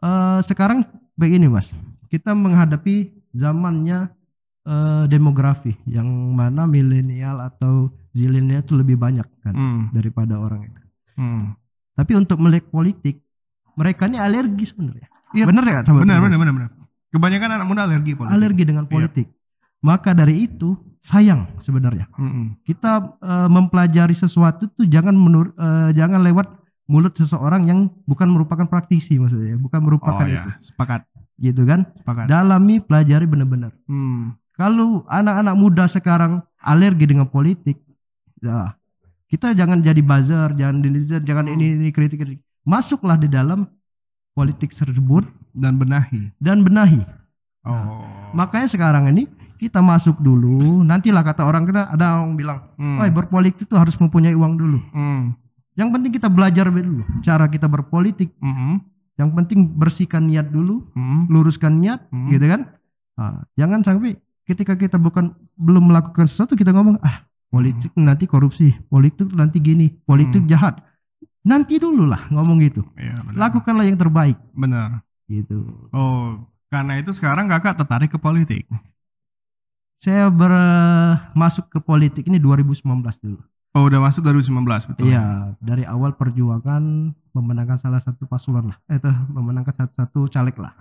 eh, 0.00 0.40
sekarang 0.40 0.86
begini 1.18 1.52
mas, 1.52 1.76
kita 2.08 2.32
menghadapi 2.32 3.12
zamannya 3.36 4.08
eh, 4.62 5.04
demografi 5.06 5.74
yang 5.84 6.06
mana 6.32 6.64
milenial 6.64 7.38
atau 7.38 7.90
zilenial 8.10 8.60
itu 8.60 8.72
lebih 8.72 8.94
banyak 8.94 9.24
kan 9.40 9.52
Hmm. 9.52 9.82
daripada 9.90 10.36
orang 10.36 10.64
itu. 10.64 10.80
Hmm. 11.14 11.54
Tapi 11.92 12.12
untuk 12.14 12.38
melek 12.38 12.68
politik, 12.68 13.20
mereka 13.72 14.06
ini 14.06 14.16
alergi 14.16 14.64
sebenarnya. 14.64 15.08
Iya, 15.32 15.44
benar 15.44 15.64
ya 15.64 15.80
sahabat 15.80 16.04
Benar, 16.04 16.18
benar, 16.20 16.38
benar, 16.38 16.54
benar. 16.54 16.70
Kebanyakan 17.08 17.48
anak 17.52 17.66
muda 17.66 17.80
alergi 17.84 18.12
politik. 18.12 18.32
Alergi 18.32 18.64
dengan 18.64 18.84
Iya. 18.84 18.90
politik. 18.90 19.26
Maka 19.82 20.10
dari 20.12 20.46
itu 20.46 20.78
sayang 21.02 21.50
sebenarnya 21.58 22.06
Mm-mm. 22.14 22.62
kita 22.62 23.18
eh, 23.18 23.48
mempelajari 23.50 24.14
sesuatu 24.14 24.70
tuh 24.70 24.86
jangan 24.86 25.10
menur 25.12 25.50
eh, 25.52 25.90
jangan 25.92 26.22
lewat 26.22 26.54
mulut 26.86 27.10
seseorang 27.12 27.66
yang 27.66 27.90
bukan 28.04 28.28
merupakan 28.28 28.62
praktisi 28.64 29.16
maksudnya, 29.16 29.56
bukan 29.56 29.80
merupakan 29.80 30.22
Oh 30.22 30.28
itu, 30.28 30.38
ya, 30.38 30.54
sepakat, 30.60 31.00
gitu 31.36 31.62
kan? 31.64 31.88
sepakat. 31.90 32.26
Dalami, 32.26 32.78
pelajari 32.78 33.24
benar-benar. 33.24 33.72
Hmm. 33.86 34.36
Kalau 34.52 35.02
anak-anak 35.08 35.54
muda 35.56 35.84
sekarang 35.88 36.44
alergi 36.60 37.08
dengan 37.08 37.24
politik, 37.24 37.80
ya 38.38 38.76
kita 39.26 39.56
jangan 39.56 39.80
jadi 39.80 40.04
buzzer, 40.04 40.52
jangan 40.52 40.76
netizen, 40.78 41.24
jangan 41.24 41.48
ini 41.48 41.72
ini 41.72 41.88
kritik 41.88 42.20
kritik. 42.20 42.44
Masuklah 42.62 43.16
di 43.16 43.26
dalam 43.26 43.64
politik 44.32 44.70
tersebut 44.70 45.24
Dan 45.52 45.76
benahi. 45.76 46.32
dan 46.40 46.64
benahi. 46.64 47.00
Oh. 47.64 48.04
Makanya 48.32 48.68
sekarang 48.68 49.08
ini 49.12 49.28
kita 49.56 49.78
masuk 49.80 50.18
dulu, 50.18 50.82
nantilah 50.82 51.22
kata 51.22 51.44
orang 51.44 51.64
kita 51.64 51.88
ada 51.88 52.20
orang 52.20 52.34
bilang, 52.34 52.58
Hmm. 52.76 52.98
"Wah, 52.98 53.08
berpolitik 53.08 53.64
itu 53.68 53.74
harus 53.76 53.94
mempunyai 53.96 54.32
uang 54.32 54.56
dulu." 54.56 54.80
Hmm. 54.92 55.36
Yang 55.72 55.88
penting 55.96 56.12
kita 56.12 56.28
belajar 56.28 56.68
dulu 56.68 57.00
cara 57.24 57.48
kita 57.48 57.64
berpolitik. 57.64 58.36
Mm-mm. 58.36 58.84
Yang 59.16 59.30
penting 59.32 59.60
bersihkan 59.72 60.28
niat 60.28 60.52
dulu, 60.52 60.84
Mm-mm. 60.92 61.32
luruskan 61.32 61.80
niat, 61.80 62.04
Hmm. 62.12 62.28
gitu 62.28 62.44
kan? 62.44 62.68
Ah, 63.16 63.44
jangan 63.56 63.80
sampai 63.80 64.20
ketika 64.46 64.74
kita 64.74 64.98
bukan 64.98 65.34
belum 65.54 65.90
melakukan 65.90 66.26
sesuatu 66.26 66.58
kita 66.58 66.74
ngomong 66.74 66.98
ah 67.02 67.26
politik 67.52 67.92
nanti 68.00 68.24
korupsi, 68.24 68.72
politik 68.88 69.28
nanti 69.36 69.60
gini, 69.60 69.92
politik 70.08 70.48
jahat. 70.48 70.80
Nanti 71.42 71.76
dulu 71.76 72.06
lah 72.06 72.30
ngomong 72.30 72.62
gitu. 72.64 72.86
Benar. 72.96 73.34
Lakukanlah 73.34 73.84
yang 73.84 73.98
terbaik, 73.98 74.38
Benar. 74.54 75.02
gitu. 75.26 75.90
Oh, 75.92 76.48
karena 76.72 76.96
itu 76.96 77.12
sekarang 77.12 77.50
kakak 77.50 77.76
tertarik 77.76 78.08
ke 78.08 78.16
politik. 78.16 78.64
Saya 79.98 80.32
ber 80.32 80.50
masuk 81.36 81.68
ke 81.70 81.78
politik 81.78 82.26
ini 82.26 82.38
2019 82.38 82.82
dulu. 83.22 83.38
Oh, 83.72 83.88
udah 83.88 84.00
masuk 84.04 84.24
2019 84.28 84.92
betul. 84.92 85.08
Iya, 85.08 85.56
dari 85.56 85.88
awal 85.88 86.12
perjuangan 86.12 87.14
memenangkan 87.32 87.80
salah 87.80 88.00
satu 88.04 88.28
paslon 88.28 88.68
lah. 88.68 88.78
Eh, 88.88 89.00
tuh, 89.00 89.14
memenangkan 89.32 89.72
satu-satu 89.72 90.28
caleg 90.28 90.56
lah. 90.60 90.76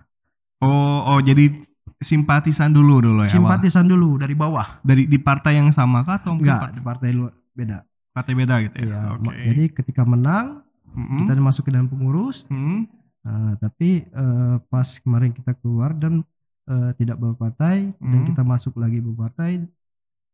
Oh, 0.60 1.08
oh 1.08 1.20
jadi 1.24 1.71
simpatisan 2.02 2.74
dulu 2.74 2.98
dulu 3.00 3.22
ya. 3.24 3.30
awal. 3.30 3.36
Simpatisan 3.38 3.86
dulu 3.86 4.18
dari 4.18 4.34
bawah. 4.34 4.82
Dari 4.82 5.06
di 5.06 5.18
partai 5.22 5.62
yang 5.62 5.70
sama 5.70 6.02
kah 6.02 6.18
atau 6.18 6.34
Enggak, 6.34 6.58
partai, 6.60 6.76
di 6.76 6.82
partai 6.82 7.10
luar 7.14 7.34
beda. 7.54 7.78
partai 8.12 8.34
beda 8.36 8.56
gitu 8.68 8.76
ya? 8.76 8.86
Iya, 8.90 9.00
Oke. 9.16 9.24
ma- 9.24 9.38
jadi 9.40 9.64
ketika 9.72 10.02
menang 10.04 10.48
Mm-mm. 10.92 11.18
kita 11.24 11.40
masuk 11.40 11.64
ke 11.64 11.72
dalam 11.72 11.88
pengurus. 11.88 12.44
Hmm. 12.52 12.90
Nah, 13.22 13.54
tapi 13.56 14.04
eh, 14.04 14.56
pas 14.68 14.88
kemarin 15.00 15.32
kita 15.32 15.54
keluar 15.56 15.94
dan 15.94 16.26
eh, 16.68 16.92
tidak 16.98 17.22
berpartai 17.22 17.94
dan 17.96 18.20
Hmm. 18.22 18.28
kita 18.28 18.42
masuk 18.42 18.76
lagi 18.76 18.98
berpartai, 19.00 19.62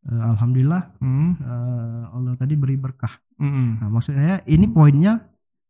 eh, 0.07 0.21
alhamdulillah 0.23 0.95
Hmm. 0.97 1.35
eh, 1.37 2.03
Allah 2.15 2.33
tadi 2.39 2.55
beri 2.55 2.79
berkah. 2.79 3.11
Mm-mm. 3.37 3.83
Nah, 3.83 3.89
maksud 3.91 4.15
saya 4.15 4.39
ini 4.47 4.65
poinnya 4.65 5.27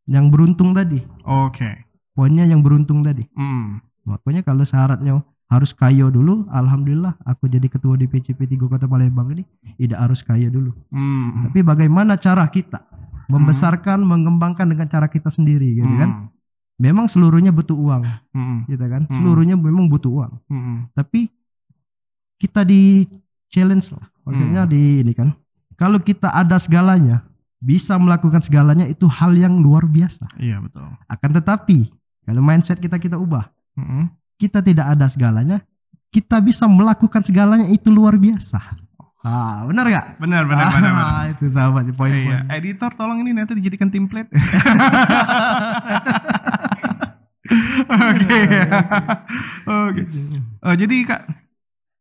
yang 0.07 0.31
beruntung 0.31 0.71
tadi, 0.71 1.03
Oke. 1.27 1.83
poinnya 2.15 2.47
yang 2.47 2.63
beruntung 2.63 3.03
tadi. 3.03 3.27
Hmm. 3.35 3.83
Makanya 4.07 4.39
kalau 4.39 4.63
syaratnya 4.63 5.19
harus 5.47 5.71
kaya 5.71 6.11
dulu, 6.11 6.43
alhamdulillah 6.51 7.15
aku 7.23 7.47
jadi 7.47 7.67
ketua 7.71 7.95
DPC 7.95 8.35
P3 8.35 8.59
Kota 8.59 8.83
Palembang 8.83 9.31
ini 9.31 9.47
tidak 9.79 9.99
harus 10.03 10.19
kaya 10.19 10.51
dulu. 10.51 10.75
Hmm. 10.91 11.47
Tapi 11.47 11.63
bagaimana 11.63 12.19
cara 12.19 12.43
kita 12.51 12.83
membesarkan, 13.27 14.03
mengembangkan 14.03 14.67
dengan 14.67 14.87
cara 14.91 15.07
kita 15.07 15.31
sendiri 15.31 15.79
gitu 15.79 15.95
kan? 15.95 16.09
Hmm. 16.11 16.27
Memang 16.77 17.09
seluruhnya 17.09 17.49
butuh 17.49 17.73
uang, 17.73 18.03
Hmm. 18.35 18.67
gitu 18.67 18.85
kan? 18.85 19.07
Hmm. 19.07 19.15
Seluruhnya 19.15 19.55
memang 19.55 19.87
butuh 19.87 20.11
uang. 20.11 20.33
Hmm. 20.51 20.77
Tapi 20.93 21.31
kita 22.37 22.61
di 22.61 23.07
challenge 23.49 23.95
lah. 23.95 24.05
Maksudnya 24.27 24.63
Hmm. 24.67 24.71
di 24.71 24.81
ini 25.01 25.13
kan. 25.15 25.31
Kalau 25.79 25.97
kita 25.97 26.29
ada 26.29 26.59
segalanya, 26.59 27.23
bisa 27.57 27.97
melakukan 27.97 28.43
segalanya 28.43 28.85
itu 28.85 29.07
hal 29.09 29.33
yang 29.33 29.57
luar 29.57 29.87
biasa. 29.87 30.27
Iya 30.37 30.61
betul. 30.61 30.85
Akan 31.07 31.31
tetapi 31.33 31.89
kalau 32.21 32.41
mindset 32.43 32.77
kita 32.77 32.99
kita 32.99 33.15
ubah, 33.17 33.49
Hmm. 33.73 34.11
Kita 34.37 34.61
tidak 34.61 34.93
ada 34.93 35.05
segalanya, 35.05 35.59
kita 36.09 36.37
bisa 36.39 36.65
melakukan 36.65 37.21
segalanya 37.21 37.67
itu 37.67 37.89
luar 37.89 38.15
biasa. 38.15 38.61
Ah, 39.21 39.65
benar 39.67 39.85
gak? 39.91 40.05
Benar 40.23 40.47
benar 40.47 40.71
benar. 40.71 40.93
benar. 40.93 41.03
Ah, 41.03 41.23
itu 41.27 41.51
sahabat 41.51 41.83
Iya, 41.83 41.93
poin-poin. 41.93 42.47
editor 42.47 42.91
tolong 42.95 43.19
ini 43.19 43.35
nanti 43.35 43.57
dijadikan 43.57 43.91
template. 43.91 44.29
Oke. 47.87 48.41
Oke. 49.67 50.01
Eh, 50.63 50.75
jadi 50.75 50.95
Kak 51.07 51.21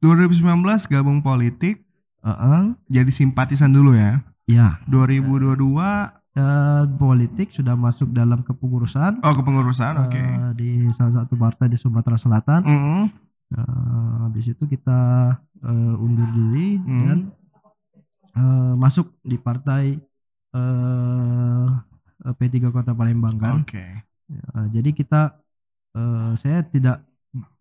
2019 0.02 0.42
gabung 0.86 1.22
politik 1.22 1.82
Heeh. 2.22 2.74
jadi 2.86 3.10
simpatisan 3.10 3.70
dulu 3.70 3.94
ya. 3.94 4.22
Ya, 4.46 4.78
2022 4.86 5.74
eh, 6.36 6.84
politik 6.94 7.48
sudah 7.50 7.72
masuk 7.72 8.12
dalam 8.12 8.40
kepengurusan 8.40 9.18
oh 9.18 9.34
kepengurusan, 9.34 9.92
oke. 10.04 10.20
eh, 10.20 10.50
di 10.52 10.68
salah 10.92 11.24
satu 11.24 11.34
partai 11.34 11.66
di 11.66 11.76
Sumatera 11.76 12.14
Selatan. 12.14 12.60
Mm. 12.62 13.04
Eh, 13.46 14.12
habis 14.22 14.46
itu 14.46 14.64
kita 14.66 14.98
eh, 15.62 15.94
undur 15.96 16.28
diri 16.28 16.76
Hmm. 16.76 17.00
dan 17.00 17.18
eh, 18.34 18.74
masuk 18.76 19.16
di 19.22 19.36
partai 19.36 19.96
eh, 20.52 21.68
P3 22.26 22.68
Kota 22.68 22.92
Palembang 22.92 23.36
kan. 23.36 23.62
Oke. 23.62 23.84
Eh, 24.26 24.66
jadi 24.70 24.90
kita 24.90 25.38
eh, 25.94 26.32
saya 26.34 26.60
tidak 26.62 27.06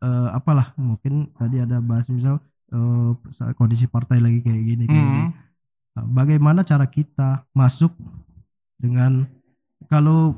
eh, 0.02 0.30
apalah 0.34 0.74
mungkin 0.76 1.32
tadi 1.34 1.62
ada 1.62 1.80
bahas 1.80 2.10
misal 2.10 2.42
kondisi 3.56 3.88
partai 3.88 4.20
lagi 4.20 4.44
kayak 4.44 4.64
gini, 4.66 4.84
kayak 4.84 5.00
gini. 5.00 5.24
Mm. 5.24 5.32
Nah, 5.96 6.06
bagaimana 6.12 6.60
cara 6.60 6.84
kita 6.90 7.48
masuk 7.54 7.94
dengan 8.76 9.26
kalau 9.86 10.36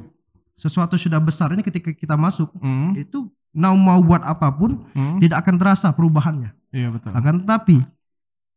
sesuatu 0.53 0.97
sudah 0.97 1.17
besar 1.17 1.53
ini 1.53 1.61
ketika 1.61 1.93
kita 1.93 2.17
masuk 2.17 2.49
Mm. 2.57 2.97
itu 2.97 3.29
mau 3.53 3.73
mau 3.73 3.97
buat 3.99 4.21
apa 4.21 4.49
pun 4.49 4.85
Mm. 4.91 5.21
tidak 5.21 5.45
akan 5.45 5.55
terasa 5.57 5.87
perubahannya. 5.91 6.51
Iya 6.69 6.89
betul. 6.89 7.13
Akan 7.13 7.41
tetapi 7.41 7.77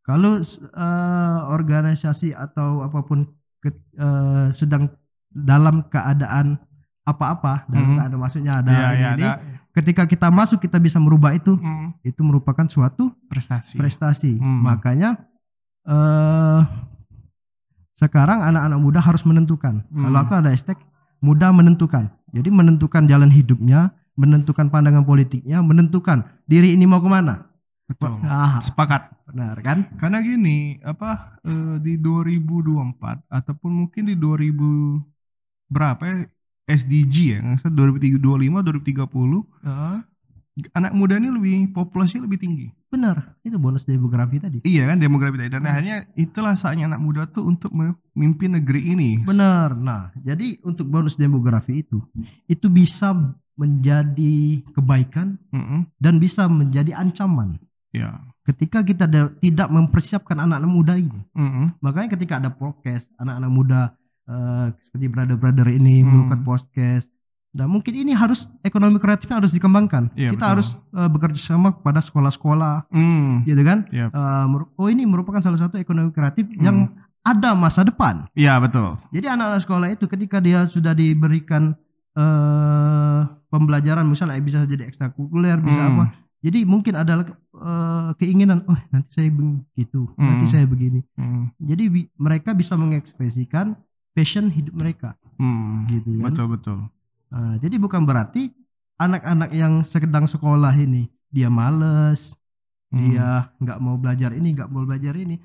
kalau 0.02 0.40
eh, 0.40 1.38
organisasi 1.46 2.32
atau 2.32 2.82
apa 2.82 3.00
pun 3.00 3.28
ke- 3.58 3.76
eh, 3.94 4.48
sedang 4.50 4.88
dalam 5.28 5.86
keadaan 5.86 6.58
apa-apa 7.02 7.68
dalam 7.68 7.94
Mhm. 7.94 7.96
keadaan 7.96 8.20
maksudnya 8.20 8.52
ada 8.58 8.70
Iya, 8.70 8.88
ini, 8.88 8.98
iya, 8.98 9.10
ini, 9.14 9.24
ada 9.24 9.30
ketika 9.70 10.02
kita 10.04 10.26
masuk 10.28 10.58
kita 10.58 10.76
bisa 10.76 10.98
merubah 10.98 11.30
itu 11.30 11.54
Mm. 11.54 12.00
itu 12.02 12.20
merupakan 12.20 12.66
suatu 12.66 13.12
prestasi. 13.28 13.76
prestasi. 13.76 14.32
Hmm. 14.36 14.64
Makanya 14.64 15.20
eh 15.82 16.60
sekarang 18.00 18.40
anak-anak 18.40 18.80
muda 18.80 19.00
harus 19.04 19.28
menentukan. 19.28 19.84
Hmm. 19.92 20.08
Kalau 20.08 20.18
aku 20.24 20.32
ada 20.32 20.48
hashtag 20.48 20.80
muda 21.20 21.52
menentukan. 21.52 22.08
Jadi 22.32 22.48
menentukan 22.48 23.04
jalan 23.04 23.28
hidupnya, 23.28 23.92
menentukan 24.16 24.72
pandangan 24.72 25.04
politiknya, 25.04 25.60
menentukan 25.60 26.24
diri 26.48 26.72
ini 26.72 26.88
mau 26.88 27.04
ke 27.04 27.10
mana. 27.12 27.44
Betul. 27.84 28.22
Ah, 28.24 28.62
Sepakat. 28.62 29.12
benar 29.28 29.58
kan? 29.60 29.84
Karena 30.00 30.22
gini, 30.22 30.80
apa 30.80 31.38
eh, 31.44 31.76
di 31.78 31.98
2024 31.98 33.26
ataupun 33.28 33.70
mungkin 33.84 34.08
di 34.08 34.16
2000 34.16 35.02
berapa 35.68 36.02
ya 36.02 36.16
SDG 36.70 37.14
ya, 37.34 37.38
nggak 37.42 37.58
salah 37.60 37.74
2025 37.90 38.62
2030 38.62 39.42
Ah, 39.66 40.06
anak 40.70 40.92
muda 40.92 41.16
ini 41.16 41.28
lebih 41.28 41.54
populasinya 41.70 42.24
lebih 42.24 42.38
tinggi. 42.38 42.68
benar. 42.90 43.38
Itu 43.40 43.54
bonus 43.54 43.86
demografi 43.86 44.36
tadi. 44.36 44.58
Iya 44.62 44.82
kan 44.84 44.98
demografi 44.98 45.38
tadi 45.38 45.46
dan 45.48 45.62
akhirnya 45.62 46.10
itulah 46.14 46.54
saatnya 46.54 46.90
anak 46.90 46.98
muda 46.98 47.22
tuh 47.24 47.46
untuk 47.46 47.70
memimpin 47.70 48.58
negeri 48.58 48.82
ini. 48.90 49.10
Benar. 49.22 49.72
Nah, 49.72 50.10
jadi 50.16 50.58
untuk 50.62 50.86
bonus 50.86 51.14
demografi 51.14 51.80
itu 51.80 52.02
itu 52.44 52.66
bisa 52.66 53.14
menjadi 53.54 54.36
kebaikan 54.72 55.38
Mm-mm. 55.48 55.86
dan 55.96 56.18
bisa 56.18 56.44
menjadi 56.46 56.96
ancaman 56.96 57.62
Ya. 57.90 58.22
ketika 58.42 58.82
kita 58.82 59.04
da- 59.04 59.34
tidak 59.36 59.66
mempersiapkan 59.66 60.38
anak-anak 60.38 60.70
muda 60.70 60.94
ini. 60.94 61.20
Mm-mm. 61.32 61.78
Makanya 61.78 62.14
ketika 62.14 62.38
ada 62.38 62.50
podcast, 62.50 63.06
anak-anak 63.16 63.50
muda 63.50 63.80
eh, 64.26 64.66
seperti 64.84 65.06
brother-brother 65.06 65.68
ini 65.70 66.00
Hmm. 66.00 66.06
melakukan 66.08 66.40
podcast. 66.42 67.10
Nah 67.50 67.66
mungkin 67.66 67.90
ini 67.92 68.14
harus 68.14 68.46
ekonomi 68.60 68.96
kreatifnya 68.96 69.36
harus 69.36 69.50
dikembangkan. 69.50 70.14
Iya, 70.14 70.30
Kita 70.30 70.38
betul. 70.38 70.52
harus 70.54 70.68
eh, 70.92 71.08
bekerja 71.08 71.40
sama 71.40 71.74
pada 71.74 71.98
sekolah-sekolah, 71.98 72.86
Mm. 72.88 73.42
gitu 73.42 73.62
kan? 73.62 73.78
Yap. 73.90 74.10
Eh, 74.10 74.44
mer- 74.46 74.70
oh 74.72 74.86
ini 74.86 75.02
merupakan 75.02 75.38
salah 75.38 75.58
satu 75.58 75.74
ekonomi 75.74 76.10
kreatif 76.10 76.46
Hmm. 76.46 76.62
yang 76.62 76.76
ada 77.20 77.52
masa 77.52 77.82
depan. 77.82 78.30
Iya 78.32 78.56
betul. 78.56 78.96
Jadi 79.10 79.26
anak-anak 79.26 79.60
sekolah 79.60 79.88
itu 79.90 80.06
ketika 80.06 80.38
dia 80.38 80.64
sudah 80.64 80.92
diberikan 80.92 81.74
eh 82.14 83.20
pembelajaran 83.46 84.02
misalnya 84.04 84.38
bisa 84.38 84.62
jadi 84.62 84.86
ekstrakurikuler 84.86 85.58
bisa 85.58 85.82
Hmm. 85.82 85.90
apa. 85.92 86.04
Jadi 86.40 86.64
mungkin 86.64 86.94
ada 86.94 87.20
eh, 87.20 88.10
keinginan, 88.16 88.64
oh 88.64 88.78
nanti 88.88 89.10
saya 89.12 89.28
begitu, 89.28 90.08
nanti 90.16 90.46
Hmm. 90.46 90.52
saya 90.54 90.64
begini. 90.64 91.04
Hmm. 91.12 91.50
Jadi 91.58 91.84
bi- 91.86 92.10
mereka 92.16 92.54
bisa 92.54 92.72
mengekspresikan 92.74 93.76
passion 94.10 94.48
hidup 94.48 94.72
mereka, 94.72 95.18
Hmm. 95.36 95.84
gitu 95.86 96.14
kan. 96.16 96.32
Betul 96.32 96.46
betul. 96.48 96.78
Nah, 97.30 97.54
jadi 97.56 97.76
bukan 97.76 98.02
berarti 98.02 98.50
anak-anak 98.96 99.50
yang 99.50 99.80
sedang 99.82 100.26
sekolah 100.26 100.74
ini 100.74 101.06
dia 101.26 101.46
males, 101.46 102.34
Hmm. 102.90 102.98
dia 103.00 103.26
nggak 103.56 103.78
mau 103.78 103.94
belajar 103.94 104.34
ini, 104.34 104.50
nggak 104.50 104.66
mau 104.66 104.82
belajar 104.82 105.14
ini. 105.14 105.38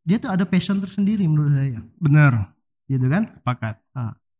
Dia 0.00 0.16
tuh 0.16 0.30
ada 0.30 0.46
passion 0.46 0.78
tersendiri 0.78 1.26
menurut 1.26 1.52
saya, 1.52 1.82
Benar. 1.98 2.54
gitu 2.86 3.06
kan? 3.06 3.34
Sepakat. 3.34 3.82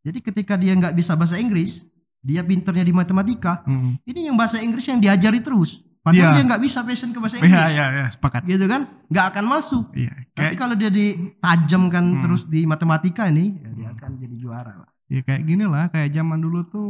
Jadi 0.01 0.19
ketika 0.23 0.55
dia 0.55 0.73
nggak 0.73 0.95
bisa 0.95 1.13
bahasa 1.13 1.37
Inggris, 1.37 1.83
dia 2.19 2.41
pinternya 2.41 2.87
di 2.87 2.95
matematika, 2.95 3.67
Hmm. 3.67 3.99
ini 4.03 4.31
yang 4.31 4.39
bahasa 4.39 4.63
Inggris 4.63 4.87
yang 4.87 4.97
diajari 4.97 5.43
terus. 5.43 5.83
Padahal 5.99 6.31
Iya. 6.31 6.37
dia 6.41 6.45
nggak 6.47 6.63
bisa 6.63 6.81
passion 6.81 7.11
ke 7.11 7.19
bahasa 7.19 7.37
Inggris, 7.37 7.53
Iya 7.53 7.67
iya 7.69 7.85
iya 7.93 8.07
sepakat. 8.09 8.41
gitu 8.47 8.65
kan? 8.65 8.87
Nggak 9.11 9.27
akan 9.29 9.45
masuk. 9.45 9.85
Iya. 9.93 10.15
Tapi 10.33 10.55
Kayak 10.55 10.57
kalau 10.57 10.75
dia 10.75 10.89
ditajamkan 10.89 12.05
Hmm. 12.07 12.23
terus 12.25 12.43
di 12.47 12.65
matematika 12.65 13.27
ini, 13.27 13.59
ya 13.59 13.71
dia 13.75 13.89
akan 13.93 14.11
jadi 14.17 14.37
juara 14.39 14.73
lah. 14.79 14.88
Ya 15.09 15.21
kayak 15.25 15.43
gini 15.49 15.65
lah 15.65 15.89
kayak 15.89 16.13
zaman 16.13 16.39
dulu 16.39 16.65
tuh 16.69 16.89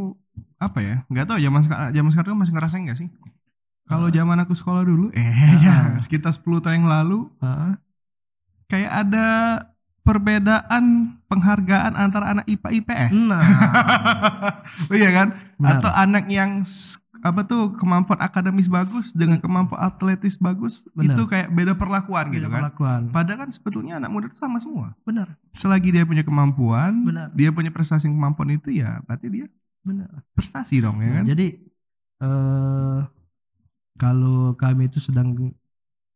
apa 0.59 0.79
ya? 0.83 0.97
Nggak 1.07 1.27
tahu 1.31 1.39
zaman 1.39 1.61
sekarang 1.63 1.89
zaman 1.95 2.11
sekarang 2.11 2.39
masih 2.39 2.55
ngerasain 2.55 2.83
nggak 2.87 2.99
sih? 2.99 3.09
Kalau 3.89 4.13
zaman 4.13 4.37
aku 4.45 4.53
sekolah 4.53 4.85
dulu, 4.85 5.09
eh 5.17 5.33
ya, 5.65 5.97
sekitar 5.97 6.37
10 6.37 6.61
tahun 6.61 6.85
yang 6.85 6.91
lalu 6.93 7.25
kayak 8.69 8.93
ada 8.93 9.27
perbedaan 10.05 11.17
penghargaan 11.29 11.93
antara 11.97 12.33
anak 12.37 12.45
IPA 12.49 12.69
IPS. 12.85 13.17
Nah, 13.29 13.45
Oh 14.93 14.97
iya 14.97 15.09
kan? 15.13 15.29
Benar. 15.57 15.81
Atau 15.81 15.91
anak 15.93 16.25
yang 16.33 16.65
apa 17.21 17.43
tuh 17.43 17.75
kemampuan 17.75 18.19
akademis 18.19 18.67
bagus 18.67 19.11
dengan 19.11 19.39
kemampuan 19.39 19.81
atletis 19.81 20.37
bagus 20.37 20.87
Benar. 20.93 21.15
itu 21.15 21.23
kayak 21.25 21.49
beda 21.51 21.73
perlakuan 21.75 22.31
gitu 22.31 22.47
beda 22.47 22.49
kan. 22.49 22.61
perlakuan. 22.63 23.01
Padahal 23.11 23.39
kan 23.43 23.51
sebetulnya 23.51 23.99
anak 23.99 24.11
muda 24.11 24.27
itu 24.27 24.37
sama 24.37 24.59
semua. 24.59 24.95
Benar, 25.03 25.35
Selagi 25.51 25.91
dia 25.91 26.03
punya 26.03 26.23
kemampuan, 26.23 27.03
Benar. 27.03 27.29
dia 27.33 27.51
punya 27.51 27.69
prestasi 27.69 28.07
kemampuan 28.07 28.55
itu 28.55 28.71
ya 28.71 29.03
berarti 29.03 29.27
dia 29.29 29.47
benar. 29.81 30.23
prestasi 30.33 30.79
dong 30.79 31.01
ya 31.01 31.11
kan. 31.19 31.25
Jadi 31.27 31.47
eh 32.19 33.01
kalau 33.95 34.55
kami 34.55 34.87
itu 34.87 34.99
sedang 34.99 35.35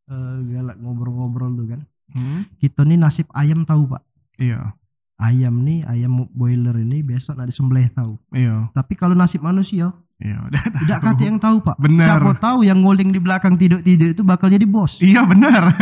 eh, 0.07 0.37
galak 0.49 0.79
ngobrol-ngobrol 0.79 1.51
tuh 1.55 1.69
kan, 1.69 1.83
Hmm, 2.13 2.45
kita 2.61 2.85
nih 2.85 3.01
nasib 3.01 3.25
ayam 3.33 3.65
tahu 3.65 3.89
pak. 3.89 4.05
Iya, 4.37 4.77
Ayam 5.17 5.63
nih, 5.63 5.81
ayam 5.87 6.29
boiler 6.29 6.77
ini 6.77 7.01
besok 7.01 7.39
nak 7.39 7.49
disembelih 7.49 7.89
tahu. 7.89 8.21
iya, 8.31 8.69
Tapi 8.71 8.93
kalau 8.93 9.15
nasib 9.15 9.41
manusia, 9.41 9.97
iya. 10.23 10.39
udah 10.41 10.99
kata 10.99 11.23
yang 11.23 11.37
tahu 11.37 11.61
pak. 11.61 11.77
Benar. 11.77 12.07
Siapa 12.17 12.33
tahu 12.37 12.63
yang 12.63 12.79
nguling 12.79 13.11
di 13.11 13.19
belakang 13.19 13.55
tidur-tidur 13.55 14.11
itu 14.11 14.23
bakal 14.23 14.47
jadi 14.47 14.63
bos. 14.63 14.97
Iya 14.99 15.23
benar, 15.25 15.75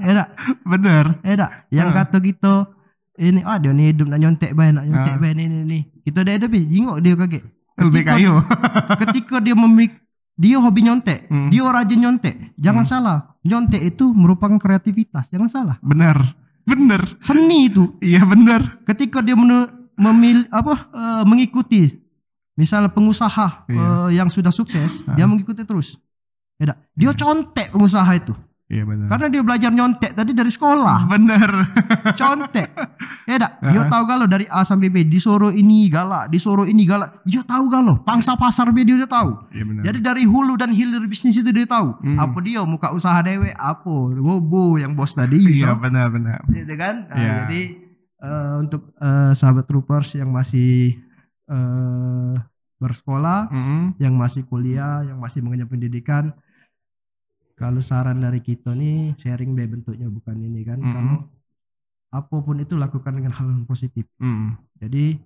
Edak, 0.00 0.28
benar. 0.62 1.04
edak. 1.20 1.50
Yang 1.68 1.88
Ah. 1.88 1.94
kata 1.98 2.16
kita 2.18 2.52
ini 3.16 3.40
ah 3.42 3.58
dia 3.58 3.70
nih 3.70 3.90
hidup 3.90 4.06
nak 4.06 4.18
nyontek 4.18 4.50
bae 4.52 4.70
nak 4.70 4.84
nyontek 4.84 5.14
Ah. 5.14 5.18
bae 5.18 5.32
ni 5.32 5.44
ni 5.44 5.58
ni. 5.62 5.78
Kita 6.00 6.22
dah 6.22 6.32
hidup 6.32 6.50
jingok 6.50 6.96
dia 6.98 7.14
kaget. 7.14 7.44
Ketika- 7.74 8.14
kayu. 8.14 8.32
ketika 9.02 9.36
dia 9.38 9.54
memik 9.54 9.92
dia 10.32 10.56
hobi 10.56 10.80
nyontek, 10.82 11.26
Hmm. 11.26 11.50
dia 11.50 11.66
rajin 11.66 11.98
nyontek. 11.98 12.54
Jangan 12.54 12.86
salah, 12.86 13.18
nyontek 13.42 13.82
itu 13.84 14.10
merupakan 14.10 14.54
kreativitas. 14.56 15.26
Jangan 15.28 15.50
salah. 15.50 15.76
benar, 15.80 16.34
benar. 16.62 17.02
Seni 17.18 17.66
itu. 17.66 17.98
Iya 17.98 18.22
benar. 18.22 18.78
Ketika 18.82 19.18
dia 19.18 19.34
menu, 19.34 19.66
memil 19.94 20.46
apa 20.48 20.86
eh, 20.88 21.22
mengikuti 21.24 21.90
misalnya 22.58 22.90
pengusaha 22.90 23.70
Iya. 23.70 23.78
eh, 23.78 24.08
yang 24.18 24.26
sudah 24.28 24.50
sukses, 24.50 25.06
dia 25.14 25.24
mengikuti 25.24 25.62
terus. 25.62 25.94
Beda. 26.58 26.74
Dia 26.92 27.14
contek 27.14 27.70
pengusaha 27.70 28.10
itu. 28.18 28.34
Iya 28.68 28.84
benar. 28.84 29.08
Karena 29.08 29.26
dia 29.32 29.40
belajar 29.40 29.70
nyontek 29.72 30.12
tadi 30.12 30.36
dari 30.36 30.52
sekolah. 30.52 31.08
Benar. 31.08 31.50
Contek. 32.20 32.68
Beda. 33.24 33.56
Dia 33.64 33.88
tahu 33.88 34.02
galau 34.04 34.28
dari 34.28 34.44
A 34.44 34.60
sampai 34.60 34.92
B. 34.92 35.08
Disuruh 35.08 35.48
ini 35.48 35.88
galak, 35.88 36.28
disuruh 36.28 36.68
ini 36.68 36.84
galak. 36.84 37.24
Dia 37.24 37.40
tahu 37.48 37.72
galau. 37.72 37.96
Pangsa 38.04 38.36
pasar 38.36 38.68
B 38.68 38.84
dia 38.84 39.00
udah 39.00 39.08
tahu. 39.08 39.30
Iya 39.56 39.64
benar. 39.64 39.82
Jadi 39.88 39.98
dari 40.04 40.24
hulu 40.28 40.60
dan 40.60 40.68
hilir 40.68 41.00
bisnis 41.08 41.40
itu 41.40 41.48
dia 41.48 41.64
tahu. 41.64 41.96
Hmm. 41.96 42.20
Apa 42.20 42.44
dia 42.44 42.60
muka 42.68 42.92
usaha 42.92 43.16
dewe, 43.24 43.48
apa 43.56 43.88
gobo 44.12 44.76
yang 44.76 44.92
bos 44.92 45.16
tadi. 45.16 45.48
Iya 45.48 45.72
so. 45.72 45.80
benar 45.80 46.12
benar. 46.12 46.44
Gitu 46.52 46.74
kan? 46.76 47.08
Nah, 47.08 47.16
Iya. 47.16 47.32
Jadi 47.48 47.62
eh, 48.20 48.52
untuk 48.60 48.92
eh, 49.00 49.32
sahabat 49.32 49.64
troopers 49.64 50.12
yang 50.12 50.28
masih 50.28 50.92
eh, 51.48 52.34
bersekolah, 52.78 53.50
Mm-mm. 53.50 53.82
yang 53.98 54.14
masih 54.14 54.42
kuliah, 54.46 55.02
yang 55.08 55.18
masih 55.18 55.40
mengenyam 55.42 55.66
pendidikan, 55.66 56.30
kalau 57.58 57.82
saran 57.82 58.22
dari 58.22 58.38
kita 58.38 58.70
nih 58.78 59.18
sharing 59.18 59.50
be 59.58 59.66
bentuknya 59.66 60.06
bukan 60.06 60.36
ini 60.38 60.62
kan. 60.62 60.78
Mm-mm. 60.78 60.92
Kalau 60.94 61.18
apa 62.08 62.36
pun 62.40 62.56
itu 62.62 62.74
lakukan 62.78 63.12
dengan 63.18 63.32
hal 63.36 63.46
yang 63.50 63.66
positif. 63.68 64.06
Mm-mm. 64.22 64.56
Jadi 64.78 65.18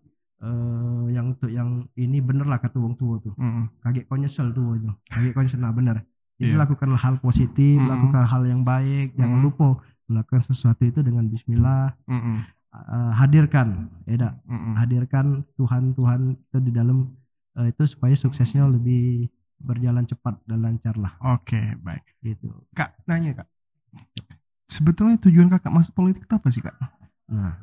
eh, 0.43 1.05
yang 1.15 1.37
untuk 1.37 1.51
yang 1.53 1.87
ini 1.95 2.19
bener 2.25 2.47
lah 2.49 2.59
kata 2.59 2.77
wong 2.83 2.95
tua 2.99 3.21
tuh 3.23 3.35
Mm-mm. 3.39 3.71
kaget 3.85 4.05
kau 4.11 4.19
nyesel 4.19 4.51
tuh 4.51 4.75
aja 4.75 4.91
kaget 5.07 5.31
kau 5.37 5.43
nyesel 5.47 5.63
nah 5.63 5.71
bener 5.71 6.03
jadi 6.41 6.59
Iya. 6.59 6.67
lakukan 6.67 6.91
hal 6.99 7.15
positif 7.23 7.79
Mm-mm. 7.79 7.87
lakukan 7.87 8.25
hal 8.27 8.43
yang 8.51 8.67
baik 8.67 9.15
jangan 9.15 9.39
Mm-mm. 9.39 9.47
lupa 9.47 9.79
melakukan 10.11 10.43
sesuatu 10.43 10.83
itu 10.83 10.99
dengan 11.07 11.31
Bismillah 11.31 11.95
Mm-mm. 12.11 12.43
Eh, 12.73 13.13
hadirkan 13.21 13.69
Eda 14.09 14.37
Mm-mm. 14.49 14.75
hadirkan 14.81 15.45
Tuhan 15.57 15.93
Tuhan 15.95 16.21
itu 16.41 16.59
di 16.65 16.73
dalam 16.73 17.13
eh, 17.61 17.69
itu 17.73 17.83
supaya 17.85 18.15
suksesnya 18.17 18.65
lebih 18.69 19.29
berjalan 19.63 20.03
cepat 20.09 20.43
dan 20.49 20.59
lancar 20.65 20.97
lah 20.99 21.15
Oke 21.23 21.61
baik. 21.79 22.03
gitu 22.21 22.51
Kak 22.75 22.99
nanya 23.07 23.45
kak. 23.45 23.49
Sebetulnya 24.67 25.21
tujuan 25.21 25.53
kakak 25.53 25.69
masuk 25.71 25.93
politik 25.93 26.25
itu 26.25 26.35
apa 26.35 26.49
sih 26.49 26.63
kak? 26.65 26.75
nah 27.33 27.55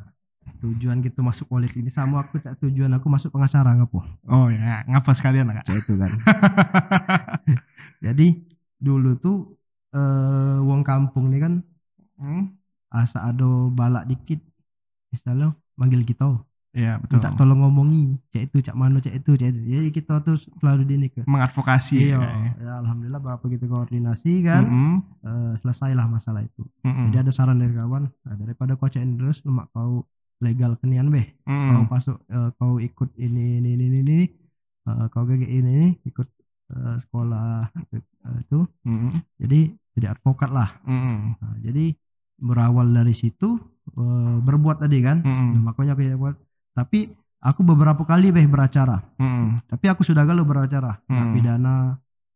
tujuan 0.63 0.97
gitu 1.05 1.21
masuk 1.21 1.45
politik 1.45 1.77
ini 1.79 1.91
sama 1.93 2.25
aku 2.25 2.41
tak 2.41 2.57
tujuan 2.63 2.89
aku 2.97 3.05
masuk 3.05 3.29
pengacara 3.31 3.75
ngapo 3.77 4.01
Oh 4.27 4.49
ya 4.49 4.81
ngapa 4.89 5.11
sekalian 5.13 5.51
kak? 5.53 5.65
Itu 5.69 5.93
kan 5.99 6.09
jadi 8.05 8.27
dulu 8.79 9.19
tuh 9.19 9.37
eh, 9.95 10.57
wong 10.63 10.81
kampung 10.85 11.29
nih 11.33 11.41
kan 11.45 11.53
Hmm? 12.19 12.51
asa 12.91 13.31
ada 13.31 13.47
balak 13.71 14.03
dikit 14.11 14.43
misalnya 15.13 15.47
manggil 15.79 16.01
kita 16.05 16.25
Iya 16.69 17.01
betul. 17.01 17.17
minta 17.17 17.33
tolong 17.33 17.65
ngomongi 17.65 18.13
cek 18.29 18.41
itu 18.53 18.57
cak 18.61 18.75
mano 18.77 19.01
cek 19.01 19.25
itu 19.25 19.31
cek 19.41 19.49
itu 19.49 19.59
jadi 19.73 19.87
kita 19.89 20.21
tuh 20.21 20.37
selalu 20.61 20.81
di 20.85 20.95
ke 21.09 21.25
Mengadvokasi. 21.25 21.97
iya 22.13 22.21
ya, 22.21 22.29
ya. 22.29 22.51
ya, 22.61 22.71
alhamdulillah 22.85 23.17
berapa 23.17 23.41
kita 23.41 23.65
koordinasi 23.65 24.45
kan 24.45 24.63
Mm-mm. 24.69 24.93
eh, 25.25 25.53
selesailah 25.57 26.05
masalah 26.05 26.45
itu 26.45 26.61
Mm-mm. 26.85 27.09
jadi 27.09 27.25
ada 27.25 27.31
saran 27.33 27.57
dari 27.57 27.73
kawan 27.73 28.05
nah, 28.21 28.35
daripada 28.37 28.77
kau 28.77 28.85
cek 28.85 29.01
terus 29.17 29.41
lemak 29.49 29.65
kau 29.73 30.05
legal 30.45 30.77
kenian 30.77 31.09
beh 31.09 31.25
Mm-mm. 31.49 31.73
kau 31.73 31.83
masuk 31.89 32.17
eh, 32.29 32.49
kau 32.53 32.77
ikut 32.77 33.09
ini 33.17 33.65
ini 33.65 33.69
ini 33.73 33.85
ini, 33.89 33.97
ini 34.05 34.17
eh, 34.85 35.05
kau 35.09 35.25
gak 35.25 35.41
ini 35.41 35.69
ini 35.73 35.89
ikut 36.05 36.27
eh, 36.69 36.95
sekolah 37.01 37.65
eh, 37.97 38.37
itu 38.45 38.59
Mm-mm. 38.85 39.09
jadi 39.41 39.59
jadi 39.97 40.05
advokat 40.13 40.53
lah 40.53 40.69
Mm-mm. 40.85 41.33
Nah, 41.41 41.55
jadi 41.65 41.97
berawal 42.39 42.93
dari 42.93 43.11
situ 43.17 43.57
berbuat 44.39 44.81
tadi 44.81 44.99
kan. 44.99 45.21
Nah, 45.21 45.61
makanya 45.61 45.93
aku 45.93 46.03
ya 46.03 46.15
buat 46.15 46.35
tapi 46.71 47.11
aku 47.39 47.61
beberapa 47.63 48.03
kali 48.03 48.31
beh 48.31 48.45
beracara 48.45 48.99
Mm-mm. 49.15 49.63
tapi 49.65 49.85
aku 49.87 50.03
sudah 50.03 50.23
galau 50.23 50.43
beracara 50.43 50.99
Nah, 51.07 51.27
Hmm. 51.27 51.33
pidana 51.33 51.75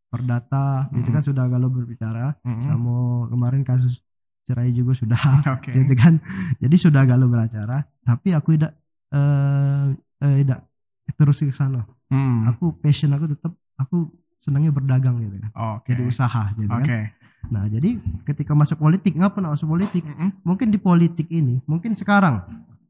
perdata 0.08 0.88
gitu 0.92 1.10
Hmm. 1.10 1.16
kan 1.16 1.24
sudah 1.24 1.46
galau 1.48 1.68
berbicara 1.68 2.36
Mm-mm. 2.42 2.62
sama 2.62 2.94
kemarin 3.28 3.62
kasus 3.62 4.00
cerai 4.44 4.72
juga 4.72 4.94
sudah 4.94 5.20
Oke. 5.56 5.72
gitu 5.76 5.94
kan 5.96 6.20
jadi 6.60 6.76
sudah 6.76 7.04
galau 7.04 7.28
beracara 7.28 7.84
tapi 8.02 8.32
aku 8.32 8.56
tidak 8.56 8.76
eh 9.12 9.86
eh, 10.22 10.36
tidak 10.44 10.60
terus 11.16 11.40
ke 11.40 11.52
sana 11.52 11.84
Mm. 12.14 12.46
aku 12.46 12.78
passion 12.78 13.10
aku 13.10 13.26
tetap 13.26 13.52
aku 13.74 14.06
senangnya 14.38 14.70
berdagang 14.70 15.18
gitu 15.18 15.34
kan 15.40 15.52
Oke. 15.80 15.90
jadi 15.90 16.02
usaha 16.04 16.54
gitu 16.54 16.70
Oke. 16.70 16.86
kan 16.86 17.10
nah 17.48 17.68
jadi 17.68 18.00
ketika 18.24 18.52
masuk 18.52 18.80
politik 18.80 19.14
ngapa 19.14 19.40
masuk 19.40 19.68
politik 19.70 20.04
Mm-mm. 20.04 20.32
mungkin 20.42 20.68
di 20.68 20.78
politik 20.78 21.28
ini 21.28 21.60
mungkin 21.64 21.92
sekarang 21.94 22.44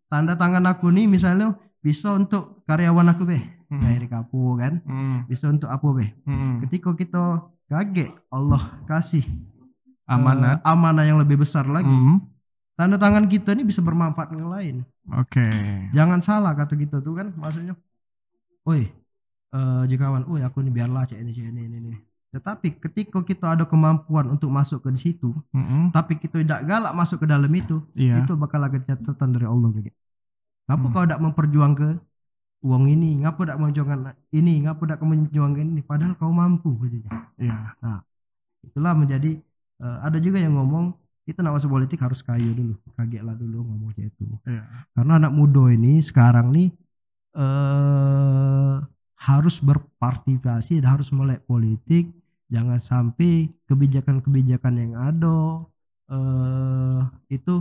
tanda 0.07 0.33
tangan 0.33 0.61
aku 0.67 0.89
nih 0.89 1.05
misalnya 1.05 1.53
bisa 1.79 2.13
untuk 2.13 2.61
karyawan 2.63 3.09
aku 3.09 3.23
beh 3.25 3.43
Hmm. 3.73 3.81
cair 3.81 4.05
kapu 4.05 4.53
kan 4.55 4.85
Mm. 4.85 5.25
bisa 5.25 5.49
untuk 5.49 5.65
apa 5.65 5.87
beh 5.89 6.09
Mm. 6.29 6.61
ketika 6.61 6.93
kita 6.93 7.23
kaget 7.65 8.13
Allah 8.29 8.61
kasih 8.85 9.25
eh, 10.53 10.61
amanah 10.63 11.01
yang 11.01 11.17
lebih 11.17 11.41
besar 11.41 11.65
lagi 11.65 11.89
Mm. 11.89 12.21
tanda 12.73 13.01
tangan 13.01 13.25
kita 13.25 13.57
ini 13.57 13.65
bisa 13.65 13.81
bermanfaat 13.81 14.29
yang 14.31 14.45
lain 14.47 14.75
Oke. 15.09 15.49
jangan 15.89 16.21
salah 16.21 16.53
kata 16.53 16.77
kita 16.77 17.01
tuh 17.01 17.17
kan 17.17 17.33
maksudnya 17.33 17.73
oi 18.63 18.93
eh 19.49 19.83
jikawan 19.89 20.21
oi 20.29 20.45
aku 20.45 20.61
ini 20.61 20.69
biarlah 20.69 21.03
cek 21.03 21.17
ini 21.17 21.31
cek 21.31 21.45
ini 21.49 21.61
ini, 21.65 21.77
ini. 21.81 21.97
Tetapi 22.33 22.81
ketika 22.81 23.21
kita 23.21 23.45
ada 23.53 23.63
kemampuan 23.69 24.25
untuk 24.33 24.49
masuk 24.49 24.81
ke 24.81 24.89
situ, 24.97 25.29
Mm-mm. 25.53 25.93
tapi 25.93 26.17
kita 26.17 26.41
tidak 26.41 26.65
galak 26.65 26.93
masuk 26.97 27.21
ke 27.21 27.27
dalam 27.29 27.49
itu, 27.53 27.85
Iya. 27.93 28.25
itu 28.25 28.33
bakal 28.33 28.65
ada 28.65 28.73
catatan 28.73 29.29
dari 29.29 29.45
Allah 29.45 29.69
gitu. 29.77 29.93
Ngapa 30.65 30.85
Hmm. 30.89 30.93
kau 30.97 31.03
tidak 31.05 31.21
memperjuang 31.21 31.73
ke 31.77 31.89
uang 32.65 32.83
ini? 32.89 33.21
Ngapa 33.21 33.39
tidak 33.45 33.57
memperjuangkan 33.61 33.99
ini? 34.33 34.53
Ngapa 34.65 34.81
tidak 34.81 34.99
memperjuangkan 35.05 35.65
ini? 35.77 35.81
Padahal 35.85 36.13
kau 36.17 36.33
mampu 36.33 36.73
gitu. 36.89 37.05
Iya. 37.37 37.77
Itulah 38.65 38.97
menjadi 38.97 39.37
eh, 39.83 39.97
ada 40.01 40.17
juga 40.17 40.39
yang 40.41 40.55
ngomong 40.57 40.95
kita 41.23 41.39
nak 41.43 41.59
masuk 41.59 41.69
politik 41.69 41.99
harus 42.01 42.19
kayu 42.19 42.51
dulu, 42.55 42.75
kaget 42.95 43.21
lah 43.21 43.35
dulu 43.37 43.61
ngomong 43.61 43.93
kayak 43.93 44.09
itu. 44.15 44.25
Iya. 44.47 44.63
Karena 44.95 45.21
anak 45.21 45.33
muda 45.37 45.69
ini 45.69 46.01
sekarang 46.01 46.49
nih 46.49 46.71
eh 47.37 48.75
harus 49.23 49.55
berpartisipasi 49.63 50.83
dan 50.83 50.99
harus 50.99 51.11
melek 51.15 51.43
politik. 51.47 52.11
Jangan 52.53 52.77
sampai 52.77 53.49
kebijakan-kebijakan 53.65 54.73
yang 54.77 54.93
ada 54.93 55.65
eh 56.05 57.01
itu 57.31 57.55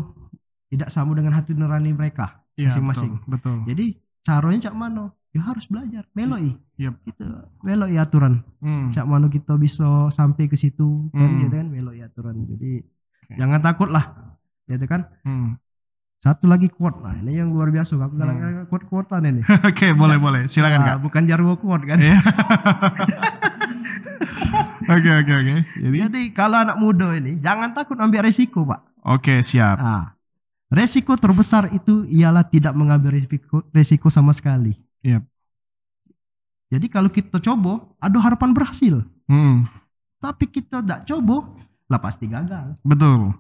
tidak 0.68 0.88
sama 0.88 1.12
dengan 1.12 1.33
hati 1.33 1.52
nurani 1.52 1.90
mereka 1.90 2.44
Iya, 2.52 2.68
masing-masing. 2.68 3.16
Betul. 3.24 3.33
betul. 3.33 3.57
Jadi 3.66 3.87
caranya 4.20 4.68
cak 4.68 4.76
mana? 4.76 5.05
Ya 5.33 5.40
harus 5.42 5.64
belajar, 5.64 6.05
meloi. 6.12 6.52
Yep. 6.76 6.94
Gitu, 7.09 7.24
meloi 7.64 7.96
aturan. 7.96 8.44
Hmm. 8.61 8.92
Cak 8.92 9.09
mana 9.09 9.26
kita 9.26 9.57
bisa 9.57 9.85
sampai 10.11 10.44
ke 10.44 10.55
situ 10.55 11.09
kan 11.09 11.24
Hmm. 11.24 11.40
gitu 11.40 11.55
kan 11.57 11.66
meloi 11.66 12.05
aturan. 12.05 12.44
Jadi 12.44 12.85
Oke. 12.85 13.35
jangan 13.40 13.61
takut 13.64 13.88
lah. 13.88 14.37
Gitu 14.68 14.85
kan? 14.85 15.09
Hmm. 15.24 15.57
Satu 16.20 16.46
lagi 16.46 16.68
quote 16.68 17.00
nah 17.00 17.16
ini 17.16 17.35
yang 17.35 17.48
luar 17.48 17.72
biasa 17.72 17.96
aku 17.96 18.14
Hmm. 18.14 18.28
hmm. 18.28 18.68
quote 18.68 18.85
quotean 18.85 19.24
ini. 19.24 19.40
Oke, 19.72 19.96
boleh 19.96 20.20
boleh. 20.20 20.44
Silakan 20.44 20.85
Nah, 20.85 20.88
kak. 20.94 20.98
bukan 21.00 21.22
jarwo 21.24 21.57
quote 21.57 21.88
kan. 21.88 21.96
Oke 24.86 25.10
oke 25.10 25.32
oke. 25.32 25.56
Jadi 25.78 25.96
Jadi 26.02 26.22
kalau 26.34 26.58
anak 26.62 26.76
muda 26.78 27.14
ini 27.14 27.38
jangan 27.38 27.70
takut 27.74 27.98
ambil 27.98 28.26
resiko 28.26 28.66
pak. 28.66 28.82
oke 29.02 29.42
siap. 29.42 29.76
Nah, 29.78 30.14
resiko 30.72 31.14
terbesar 31.18 31.70
itu 31.74 32.06
ialah 32.08 32.46
tidak 32.46 32.72
mengambil 32.74 33.14
resiko, 33.14 33.62
resiko 33.70 34.08
sama 34.10 34.32
sekali. 34.34 34.74
Yap. 35.02 35.22
Jadi 36.72 36.86
kalau 36.88 37.12
kita 37.12 37.36
coba, 37.36 37.84
ada 38.00 38.16
harapan 38.16 38.56
berhasil. 38.56 39.04
Hmm. 39.28 39.68
Tapi 40.16 40.48
kita 40.48 40.80
tidak 40.80 41.04
coba, 41.04 41.52
lah 41.84 42.00
pasti 42.00 42.24
gagal. 42.24 42.80
Betul. 42.80 43.36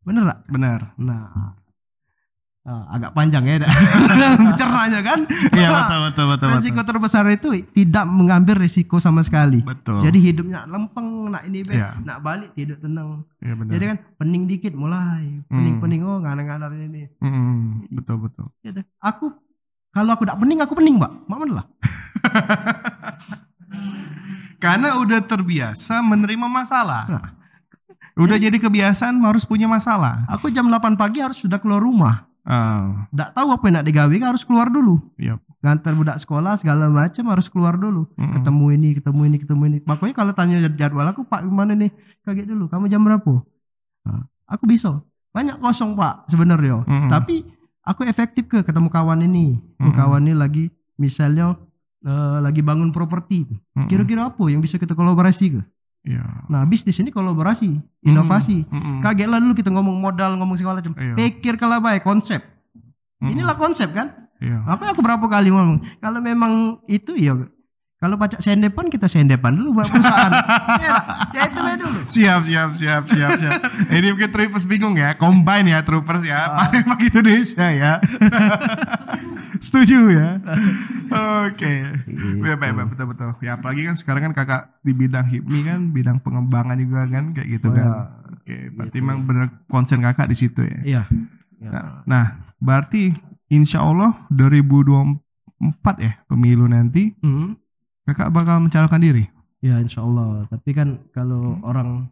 Bener 0.00 0.22
gak? 0.32 0.40
Benar. 0.48 0.80
Nah, 0.96 1.52
ah, 2.64 2.84
agak 2.92 3.12
panjang 3.12 3.44
ya, 3.44 3.56
cernanya 4.60 5.00
kan? 5.04 5.28
Iya 5.52 5.68
betul 5.68 5.98
betul 6.08 6.24
betul. 6.32 6.48
resiko 6.56 6.80
betul. 6.80 6.88
terbesar 6.90 7.24
itu 7.30 7.48
tidak 7.76 8.04
mengambil 8.08 8.56
resiko 8.58 8.96
sama 8.96 9.20
sekali. 9.20 9.60
Betul. 9.60 10.00
Jadi 10.00 10.18
hidupnya 10.18 10.64
lempeng, 10.64 11.28
nak 11.28 11.44
ini 11.44 11.60
be, 11.60 11.76
Iya. 11.76 12.00
nak 12.00 12.24
balik 12.24 12.56
tidak 12.56 12.80
tenang. 12.80 13.28
Iya 13.38 13.54
benar. 13.54 13.72
Jadi 13.76 13.84
kan 13.84 13.96
pening 14.16 14.44
dikit 14.48 14.72
mulai, 14.72 15.44
pening-pening 15.52 16.02
oh 16.08 16.18
nganar-nganar 16.24 16.72
ini. 16.72 17.08
Hmm, 17.20 17.84
betul 17.92 18.24
betul. 18.24 18.48
Gitu. 18.64 18.80
Aku 18.98 19.44
kalau 19.94 20.10
aku 20.18 20.26
tidak 20.26 20.42
pening, 20.42 20.58
aku 20.58 20.74
pening, 20.74 20.98
Mbak. 20.98 21.12
Mana 21.30 21.62
lah? 21.62 21.66
Karena 24.62 24.98
udah 24.98 25.22
terbiasa 25.22 26.02
menerima 26.02 26.50
masalah. 26.50 27.06
Nah. 27.06 27.26
Udah 28.18 28.38
jadi 28.38 28.58
kebiasaan 28.58 29.22
harus 29.22 29.46
punya 29.46 29.70
masalah. 29.70 30.26
Aku 30.30 30.50
jam 30.50 30.66
8 30.66 30.98
pagi 30.98 31.22
harus 31.22 31.38
sudah 31.38 31.62
keluar 31.62 31.82
rumah. 31.82 32.26
Ah, 32.44 33.08
Tidak 33.08 33.32
tahu 33.32 33.48
apa 33.56 33.64
yang 33.64 33.74
nak 33.80 33.86
digawe, 33.88 34.14
kan 34.20 34.28
harus 34.36 34.44
keluar 34.44 34.68
dulu. 34.68 35.00
Yap. 35.16 35.40
Ngantar 35.64 35.96
budak 35.96 36.20
sekolah 36.20 36.60
segala 36.60 36.92
macam 36.92 37.24
harus 37.32 37.48
keluar 37.48 37.80
dulu. 37.80 38.04
Mm-mm. 38.20 38.36
Ketemu 38.36 38.64
ini, 38.76 38.88
ketemu 39.00 39.20
ini, 39.24 39.36
ketemu 39.40 39.62
ini. 39.64 39.78
Makanya 39.88 40.12
kalau 40.12 40.32
tanya 40.36 40.60
jadwal 40.68 41.08
aku, 41.08 41.24
Pak, 41.24 41.40
gimana 41.40 41.72
nih? 41.72 41.88
Kaget 42.20 42.44
dulu, 42.44 42.68
kamu 42.68 42.92
jam 42.92 43.00
berapa? 43.00 43.40
Nah, 44.04 44.28
aku 44.44 44.68
bisa. 44.68 45.00
Banyak 45.32 45.56
kosong, 45.56 45.96
Pak, 45.96 46.28
sebenarnya. 46.28 46.84
Mm-mm. 46.84 47.08
Tapi 47.08 47.48
aku 47.80 48.04
efektif 48.04 48.44
ke 48.44 48.60
ketemu 48.60 48.92
kawan 48.92 49.24
ini. 49.24 49.56
Oh, 49.80 49.88
Mm-mm. 49.88 49.96
Kawan 49.96 50.28
ini 50.28 50.36
lagi 50.36 50.64
misalnya 51.00 51.56
eh, 52.04 52.38
lagi 52.44 52.60
bangun 52.60 52.92
properti. 52.92 53.48
Kira-kira 53.88 54.28
apa 54.28 54.44
yang 54.52 54.60
bisa 54.60 54.76
kita 54.76 54.92
kolaborasi 54.92 55.58
ke? 55.58 55.60
Iya. 56.04 56.24
Nah, 56.52 56.68
bisnis 56.68 57.00
ini 57.00 57.08
kolaborasi, 57.08 57.80
inovasi. 58.04 58.68
Mm-mm. 58.68 59.00
Kaget 59.00 59.24
lah 59.24 59.40
dulu 59.40 59.56
kita 59.56 59.72
ngomong 59.72 59.96
modal, 59.96 60.36
ngomong 60.36 60.56
segala 60.60 60.84
macam. 60.84 60.92
Iya. 61.00 61.16
Pikir 61.16 61.56
kalau 61.56 61.80
baik 61.80 62.04
konsep. 62.04 62.44
Mm-mm. 63.24 63.32
Inilah 63.32 63.56
konsep 63.56 63.88
kan? 63.96 64.28
Iya. 64.36 64.68
Apa 64.68 64.92
aku 64.92 65.00
berapa 65.00 65.24
kali 65.24 65.48
ngomong? 65.48 65.80
Kalau 66.04 66.20
memang 66.20 66.84
itu 66.84 67.16
ya 67.16 67.40
kalau 68.04 68.20
pajak 68.20 68.36
sendepan 68.38 68.92
kita 68.92 69.08
sendepan 69.08 69.56
dulu 69.56 69.80
buat 69.80 69.88
perusahaan. 69.88 70.28
ya, 70.84 70.92
ya 71.32 71.42
itu 71.48 71.60
dulu. 71.80 71.98
Siap, 72.04 72.40
siap, 72.44 72.70
siap, 72.76 73.02
siap, 73.08 73.30
siap. 73.40 73.52
Ini 73.88 74.12
mungkin 74.12 74.28
troopers 74.28 74.68
bingung 74.68 74.92
ya, 74.94 75.16
combine 75.16 75.72
ya 75.72 75.80
troopers 75.80 76.20
ya, 76.20 76.36
Ah. 76.44 76.68
Palembang 76.68 77.00
Indonesia 77.00 77.64
ya. 77.66 77.92
Setuju 79.64 80.12
ya. 80.12 80.28
Oke. 81.48 81.72
Gitu. 82.04 82.44
Ya, 82.44 82.54
baik, 82.54 82.76
baik, 82.76 82.88
betul, 82.92 83.06
betul. 83.08 83.30
Ya 83.40 83.56
apalagi 83.56 83.82
kan 83.82 83.96
sekarang 83.96 84.22
kan 84.22 84.32
kakak 84.36 84.62
di 84.80 84.92
bidang 84.92 85.24
HIPMI 85.24 85.60
kan, 85.64 85.80
bidang 85.88 86.18
pengembangan 86.20 86.76
juga 86.76 87.08
kan, 87.08 87.32
kayak 87.32 87.48
gitu 87.50 87.66
Oh, 87.66 87.72
kan. 87.72 87.80
ya. 87.80 87.92
Oke, 88.34 88.56
berarti 88.70 88.96
memang 89.00 89.24
bener 89.24 89.46
konsen 89.64 90.04
kakak 90.04 90.28
di 90.28 90.36
situ 90.36 90.60
ya. 90.60 90.78
Iya. 90.84 91.02
Nah, 91.64 92.04
nah, 92.04 92.24
berarti 92.60 93.16
insya 93.48 93.80
Allah 93.80 94.12
2024 94.28 95.16
ya 95.96 96.20
pemilu 96.28 96.68
nanti 96.68 97.16
Hmm. 97.18 97.56
Kakak 98.04 98.30
bakal 98.30 98.60
mencalonkan 98.60 99.00
diri. 99.00 99.24
Ya 99.60 99.80
insya 99.80 100.04
Allah. 100.04 100.44
Tapi 100.48 100.70
kan 100.76 100.88
kalau 101.10 101.56
orang 101.64 102.08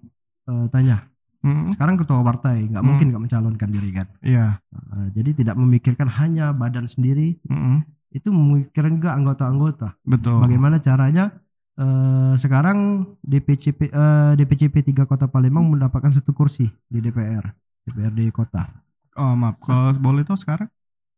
eh, 0.49 0.67
tanya, 0.73 1.07
Hmm, 1.43 1.67
sekarang 1.75 1.99
ketua 1.99 2.23
partai 2.23 2.71
nggak 2.71 2.79
Hmm. 2.79 2.87
mungkin 2.87 3.07
nggak 3.11 3.23
mencalonkan 3.27 3.71
diri 3.75 3.91
kan. 3.91 4.07
Iya. 4.23 4.63
Nah, 4.63 5.11
jadi 5.11 5.31
tidak 5.35 5.59
memikirkan 5.59 6.07
hanya 6.07 6.55
badan 6.55 6.87
sendiri, 6.87 7.35
Mm-mm. 7.51 7.83
itu 8.15 8.31
memikirkan 8.31 9.03
juga 9.03 9.19
anggota-anggota. 9.19 9.99
Betul. 10.07 10.39
Bagaimana 10.39 10.79
caranya 10.79 11.35
eh, 11.75 12.39
sekarang 12.39 13.11
DPCP 13.27 13.91
eh, 13.91 14.33
DPCP 14.39 14.95
3 14.95 15.03
Kota 15.03 15.27
Palembang 15.27 15.67
mendapatkan 15.67 16.15
satu 16.15 16.31
kursi 16.31 16.71
di 16.87 17.03
DPR, 17.03 17.43
DPRD 17.91 18.31
kota. 18.31 18.71
Oh 19.19 19.35
maaf, 19.35 19.59
kalau 19.59 19.91
boleh 19.99 20.23
tuh 20.23 20.39
sekarang 20.39 20.71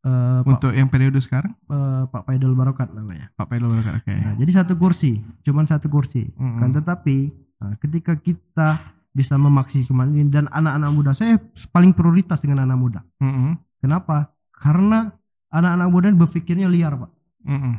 Pak, 0.04 0.44
untuk 0.44 0.72
yang 0.76 0.92
periode 0.92 1.16
sekarang 1.24 1.56
eh, 1.56 2.04
Pak 2.12 2.28
Paidul 2.28 2.52
Barokat 2.52 2.92
namanya. 2.92 3.32
Pak 3.40 3.48
Pedro 3.48 3.72
oke. 3.72 4.04
Nah, 4.04 4.36
jadi 4.36 4.52
satu 4.60 4.76
kursi, 4.76 5.24
cuman 5.40 5.64
satu 5.64 5.88
kursi. 5.88 6.28
Mm-mm. 6.36 6.60
Kan 6.60 6.76
tetapi 6.76 7.32
nah, 7.56 7.72
ketika 7.80 8.12
kita 8.20 8.84
bisa 9.16 9.40
memaksimalkan 9.40 10.12
ini 10.12 10.28
dan 10.28 10.44
anak-anak 10.52 10.90
muda, 10.92 11.10
saya 11.16 11.40
paling 11.72 11.96
prioritas 11.96 12.44
dengan 12.44 12.68
anak 12.68 12.76
muda. 12.76 13.00
Mm-mm. 13.16 13.56
Kenapa? 13.80 14.28
Karena 14.52 15.08
anak-anak 15.48 15.88
muda 15.88 16.06
berpikirnya 16.12 16.68
liar, 16.68 17.00
Pak. 17.00 17.10
Mm-mm. 17.48 17.74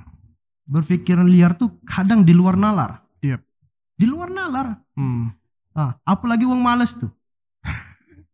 Berpikiran 0.66 1.30
liar 1.30 1.54
tuh 1.54 1.78
kadang 1.86 2.26
di 2.26 2.34
luar 2.34 2.58
nalar. 2.58 3.06
Yep. 3.22 3.42
Di 4.02 4.06
luar 4.10 4.34
nalar. 4.34 4.82
Mm. 4.98 5.30
Ah, 5.78 5.94
apalagi 6.02 6.48
wong 6.48 6.58
males 6.58 6.96
tuh. 6.98 7.12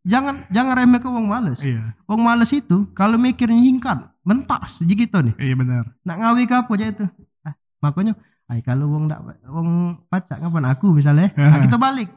Jangan 0.02 0.46
jangan 0.50 0.74
remeh 0.78 1.00
ke 1.00 1.08
wong 1.08 1.28
males. 1.28 1.60
Iya, 1.62 1.94
Wong 2.06 2.22
males 2.22 2.50
itu 2.50 2.90
kalau 2.92 3.16
mikir 3.16 3.48
nyingkat, 3.48 4.10
mentas 4.22 4.82
gitu 4.82 5.18
nih. 5.22 5.36
iya 5.38 5.54
benar. 5.54 5.84
Nak 6.02 6.18
ngawi 6.18 6.44
ke 6.46 6.56
apa 6.58 6.72
aja 6.74 6.86
itu. 6.90 7.06
Ah, 7.42 7.54
makanya 7.80 8.14
ay 8.50 8.60
kalau 8.60 8.92
wong 8.92 9.08
ndak 9.08 9.22
wong 9.48 9.70
pacak 10.08 10.42
ngapain 10.42 10.68
aku 10.68 10.92
misalnya. 10.92 11.30
Nah, 11.38 11.62
kita 11.62 11.78
balik. 11.78 12.10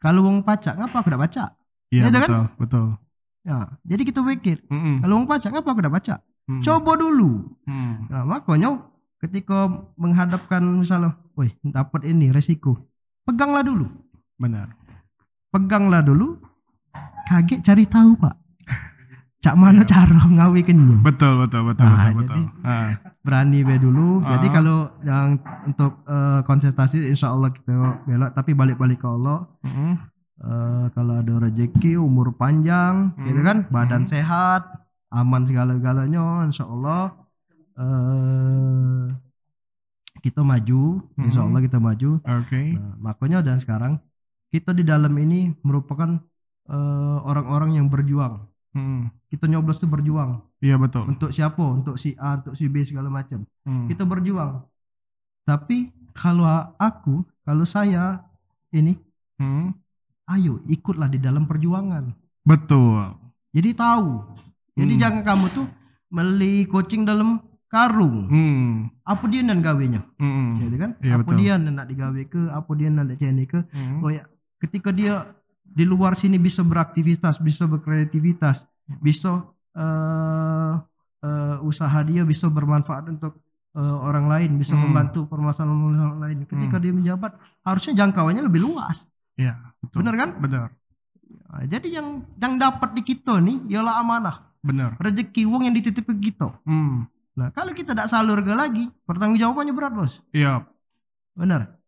Kalau 0.00 0.24
wong 0.24 0.40
pacak 0.40 0.74
ngapa 0.74 0.96
aku 0.96 1.08
ndak 1.12 1.22
baca? 1.22 1.44
Iya 1.92 2.06
Iya, 2.06 2.10
kan? 2.10 2.20
betul, 2.24 2.44
betul. 2.56 2.86
Ya, 3.40 3.58
jadi 3.82 4.02
kita 4.04 4.20
pikir, 4.20 4.60
Mm-mm. 4.68 5.00
kalau 5.00 5.14
wong 5.20 5.28
pacak 5.28 5.50
ngapa 5.52 5.68
aku 5.70 5.80
ndak 5.80 5.96
baca? 5.96 6.14
Mm. 6.44 6.60
Coba 6.60 6.92
dulu. 6.96 7.30
Mm. 7.64 7.94
Nah, 8.08 8.24
makanya 8.24 8.68
ketika 9.20 9.68
menghadapkan 9.94 10.60
misalnya, 10.64 11.16
woi, 11.36 11.52
dapat 11.60 12.08
ini 12.08 12.32
resiko. 12.32 12.80
Peganglah 13.24 13.60
dulu. 13.60 13.86
Benar. 14.36 14.72
Peganglah 15.50 16.00
dulu. 16.00 16.40
Kaget 17.26 17.60
cari 17.62 17.84
tahu, 17.84 18.16
Pak. 18.16 18.34
Cak 19.40 19.56
mana 19.56 19.80
cara 19.82 20.28
ngawi 20.28 20.60
kenyum. 20.60 21.00
Betul, 21.00 21.40
betul, 21.40 21.64
betul, 21.64 21.80
Nah, 21.82 22.12
betul, 22.12 22.16
betul. 22.20 22.36
jadi- 22.36 22.52
Ah, 22.60 22.88
Berani 23.20 23.60
be 23.62 23.74
dulu. 23.76 24.20
Jadi 24.22 24.46
Ah. 24.46 24.52
kalau 24.52 24.78
yang 25.00 25.28
untuk 25.64 25.92
eh, 26.04 26.40
kontestasi 26.42 27.06
insya 27.06 27.30
Allah 27.30 27.48
kita 27.48 27.72
belok 28.04 28.32
tapi 28.32 28.52
balik-balik 28.52 28.98
ke 28.98 29.08
Allah. 29.08 29.48
mm-mm. 29.60 29.92
Eh, 30.40 30.86
kalau 30.90 31.14
ada 31.16 31.34
rezeki, 31.38 31.96
umur 31.96 32.32
panjang, 32.34 33.12
Hmm. 33.12 33.24
gitu 33.24 33.40
kan, 33.40 33.68
badan 33.68 34.04
Hmm. 34.04 34.10
sehat, 34.10 34.64
aman 35.08 35.44
segala-galanya, 35.44 36.44
insya 36.44 36.64
Allah 36.64 37.12
eh 37.76 39.04
kita 40.20 40.40
maju, 40.42 41.00
insya. 41.18 41.40
Allah 41.42 41.60
kita 41.60 41.78
maju. 41.78 42.20
Oke. 42.20 42.72
Nah, 42.72 42.92
makanya 42.98 43.40
dan 43.40 43.56
sekarang 43.56 44.00
kita 44.48 44.72
di 44.72 44.82
dalam 44.82 45.12
ini 45.14 45.56
merupakan 45.60 46.20
eh, 46.70 47.18
orang-orang 47.26 47.76
yang 47.76 47.86
berjuang. 47.90 48.46
Mm. 48.70 49.10
Kita 49.26 49.50
nyoblos 49.50 49.82
tuh 49.82 49.90
berjuang 49.90 50.46
Iya 50.62 50.78
betul. 50.78 51.02
untuk 51.10 51.34
siapa? 51.34 51.58
Untuk 51.58 51.98
si 51.98 52.14
A, 52.14 52.38
untuk 52.38 52.54
si 52.54 52.70
B 52.70 52.86
segala 52.86 53.10
macam. 53.10 53.42
Mm. 53.66 53.90
Kita 53.90 54.06
berjuang. 54.06 54.62
Tapi 55.42 55.90
kalau 56.14 56.46
aku, 56.76 57.26
kalau 57.42 57.64
saya 57.64 58.22
ini, 58.70 58.94
Hmm. 59.34 59.72
ayo 60.28 60.60
ikutlah 60.68 61.08
di 61.08 61.16
dalam 61.16 61.48
perjuangan. 61.48 62.12
Betul. 62.44 63.16
Jadi 63.50 63.72
tahu. 63.72 64.20
Jadi 64.76 64.94
Hmm. 64.94 65.02
jangan 65.02 65.22
kamu 65.24 65.46
tuh 65.50 65.66
beli 66.06 66.68
coaching 66.68 67.02
dalam 67.02 67.40
karung. 67.66 68.28
Hmm. 68.28 68.70
Apa 69.02 69.24
dia 69.26 69.40
nan 69.42 69.58
gawenya? 69.58 70.04
Hmm. 70.20 70.60
Jadi 70.60 70.76
kan? 70.76 70.90
Iya, 71.00 71.14
apa 71.16 71.24
betul. 71.24 71.38
dia 71.40 71.52
nan 71.56 71.72
nak 71.74 71.86
digawe 71.88 72.22
ke? 72.28 72.42
Apa 72.52 72.70
dia 72.76 72.88
nan 72.92 73.08
nak 73.08 73.18
cene 73.18 73.42
ke? 73.48 73.64
Hmm. 73.72 74.04
Oh 74.04 74.10
ya, 74.12 74.22
ketika 74.60 74.92
dia 74.92 75.24
di 75.70 75.84
luar 75.86 76.18
sini 76.18 76.36
bisa 76.36 76.60
beraktivitas, 76.60 77.38
bisa 77.38 77.64
berkreativitas, 77.64 78.66
bisa 78.98 79.46
eh 79.70 80.74
eh, 81.20 81.56
usaha 81.62 82.00
dia 82.02 82.26
bisa 82.26 82.50
bermanfaat 82.50 83.06
untuk 83.08 83.38
eh, 83.70 83.96
orang 84.02 84.26
lain, 84.26 84.50
bisa 84.58 84.74
Hmm. 84.74 84.90
membantu 84.90 85.30
permasalahan 85.30 85.78
orang 85.94 86.18
lain. 86.18 86.38
Ketika 86.42 86.76
dia 86.76 86.90
menjabat, 86.90 87.38
harusnya 87.62 87.94
jangkauannya 87.94 88.42
lebih 88.42 88.66
luas. 88.66 89.06
Iya, 89.38 89.54
betul. 89.78 90.02
Benar 90.02 90.14
kan? 90.18 90.30
Benar. 90.42 90.68
Nah, 91.50 91.62
jadi 91.66 92.02
yang 92.02 92.08
yang 92.34 92.58
dapat 92.58 92.90
di 92.92 93.02
kita 93.06 93.38
nih 93.38 93.70
ialah 93.70 94.02
amanah, 94.02 94.36
Benar. 94.58 94.98
rezeki 94.98 95.46
uang 95.46 95.70
yang 95.70 95.74
dititip 95.74 96.02
ke 96.02 96.14
kita. 96.18 96.50
Hmm. 96.66 97.06
Nah, 97.38 97.54
kalau 97.54 97.70
kita 97.70 97.94
tidak 97.94 98.10
salur 98.10 98.42
ke 98.42 98.50
lagi, 98.52 98.90
pertanggungjawabannya 99.06 99.72
berat, 99.72 99.92
Bos. 99.94 100.18
Iya. 100.34 100.66
Benar. 101.32 101.79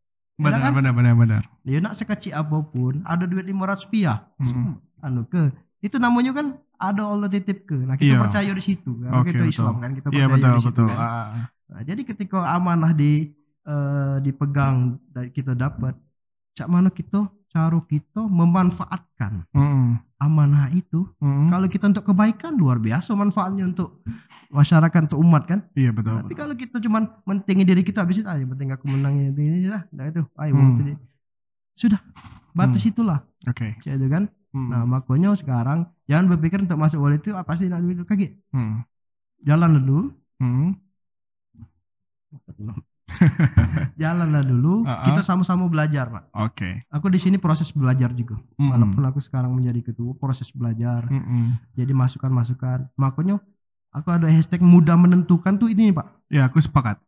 Benar, 0.44 0.60
kan? 0.60 0.72
benar, 0.72 0.92
benar, 0.92 1.14
benar. 1.14 1.42
Dia 1.62 1.78
nak 1.78 1.94
sekecil 1.94 2.32
apa 2.32 2.56
pun, 2.60 3.02
ada 3.02 3.24
duit 3.24 3.44
500 3.44 3.84
rupiah. 3.84 4.18
Hmm. 4.36 4.78
anu 4.98 5.26
ke 5.26 5.50
itu 5.80 5.98
namanya 5.98 6.30
kan 6.32 6.46
ada 6.78 7.02
Allah 7.02 7.26
titip 7.26 7.66
ke 7.66 7.74
nah 7.74 7.98
kita 7.98 8.14
Iya. 8.14 8.22
percaya 8.22 8.50
di 8.50 8.62
situ 8.62 8.90
karena 8.96 9.18
Oke, 9.18 9.30
kita 9.30 9.38
betul. 9.40 9.50
Islam 9.50 9.74
kan 9.76 9.90
kita 9.92 10.06
Iya, 10.08 10.24
percaya 10.24 10.30
betul, 10.30 10.50
di 10.52 10.62
situ 10.62 10.70
betul. 10.70 10.88
kan 10.88 10.98
Ah, 11.02 11.30
nah, 11.66 11.80
jadi 11.82 12.00
ketika 12.04 12.38
amanah 12.48 12.92
di 12.92 13.12
eh, 13.62 14.16
dipegang 14.18 14.76
dan 15.08 15.24
kita 15.28 15.52
dapat 15.54 15.94
cak 16.52 16.66
mana 16.66 16.86
kita 16.86 17.26
cara 17.52 17.78
kita 17.84 18.24
memanfaatkan 18.24 19.44
Hmm. 19.52 20.00
amanah 20.16 20.72
itu 20.72 21.04
Hmm. 21.18 21.46
kalau 21.46 21.68
kita 21.68 21.84
untuk 21.86 22.04
kebaikan 22.04 22.56
luar 22.56 22.78
biasa 22.78 23.12
manfaatnya 23.12 23.68
untuk 23.68 24.00
masyarakat 24.48 25.00
untuk 25.06 25.20
umat 25.20 25.44
kan 25.44 25.60
Iya, 25.72 25.92
betul. 25.92 26.16
tapi 26.18 26.32
kalau 26.32 26.54
kita 26.54 26.76
cuman 26.78 27.12
mentingin 27.22 27.64
diri 27.64 27.80
kita 27.80 28.00
habis 28.00 28.18
itu 28.18 28.26
aja 28.26 28.40
penting 28.42 28.68
aku 28.70 28.84
menang 28.86 29.14
ini, 29.14 29.32
ini 29.36 29.68
lah 29.68 29.84
nah 29.90 30.04
itu 30.06 30.24
ayo 30.34 30.52
Hmm. 30.52 30.80
itu 30.80 30.96
sudah 31.74 32.00
batas 32.52 32.82
itulah 32.82 33.20
Oke. 33.42 33.76
Cak 33.78 33.92
itu 33.92 34.08
kan 34.08 34.24
Hmm. 34.52 34.68
Nah 34.68 34.84
makanya 34.84 35.32
sekarang 35.32 35.88
jangan 36.04 36.28
berpikir 36.28 36.60
untuk 36.60 36.76
masuk 36.76 37.00
wallet 37.00 37.20
itu 37.20 37.32
apa 37.32 37.56
sih 37.56 37.72
nak 37.72 37.80
dulu 37.80 38.04
kaget. 38.04 38.36
Hmm. 38.52 38.84
Jalan 39.40 39.80
dulu, 39.80 40.12
Hmm. 40.36 40.76
jalanlah 44.00 44.42
dulu. 44.44 44.82
Uh-uh. 44.86 45.04
Kita 45.06 45.20
sama-sama 45.20 45.68
belajar, 45.68 46.08
Pak. 46.08 46.24
Oke. 46.32 46.86
Aku 46.88 47.06
di 47.12 47.18
sini 47.20 47.36
proses 47.36 47.70
belajar 47.74 48.10
juga. 48.14 48.40
Hmm. 48.56 48.72
Walaupun 48.72 49.02
aku 49.04 49.20
sekarang 49.20 49.52
menjadi 49.52 49.92
ketua, 49.92 50.16
proses 50.16 50.48
belajar. 50.54 51.06
Hmm. 51.08 51.58
Jadi 51.76 51.92
masukan-masukan. 51.92 52.92
Makanya 52.96 53.38
aku 53.92 54.08
ada 54.10 54.26
hashtag 54.28 54.62
mudah 54.64 54.96
menentukan 54.96 55.56
tuh 55.58 55.68
ini, 55.70 55.92
Pak. 55.92 56.30
Ya, 56.32 56.48
aku 56.48 56.58
sepakat. 56.62 56.98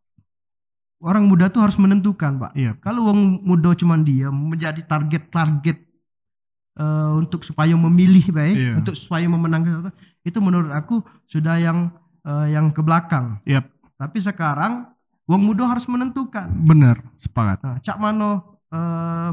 Orang 1.03 1.27
muda 1.27 1.51
tuh 1.51 1.61
harus 1.61 1.75
menentukan, 1.75 2.39
Pak. 2.39 2.51
Iya. 2.55 2.77
Kalau 2.79 3.11
orang 3.11 3.43
muda 3.43 3.75
cuman 3.75 4.01
diam 4.01 4.33
menjadi 4.33 4.79
target-target 4.85 5.77
eh, 6.79 7.11
untuk 7.13 7.43
supaya 7.43 7.75
memilih 7.75 8.31
baik, 8.31 8.57
Iya. 8.57 8.73
untuk 8.79 8.95
supaya 8.95 9.27
memenangkan 9.27 9.91
itu 10.25 10.39
menurut 10.41 10.71
aku 10.73 11.03
sudah 11.29 11.59
yang 11.59 11.91
eh, 12.25 12.55
yang 12.55 12.71
ke 12.73 12.81
belakang. 12.81 13.43
Yap. 13.45 13.69
Tapi 13.95 14.17
sekarang 14.23 14.94
wong 15.25 15.41
muda 15.41 15.69
harus 15.69 15.85
menentukan. 15.89 16.47
Benar, 16.65 17.01
sepakat. 17.17 17.59
Nah, 17.61 17.77
cak 17.81 17.97
mano 17.97 18.61
eh, 18.69 19.31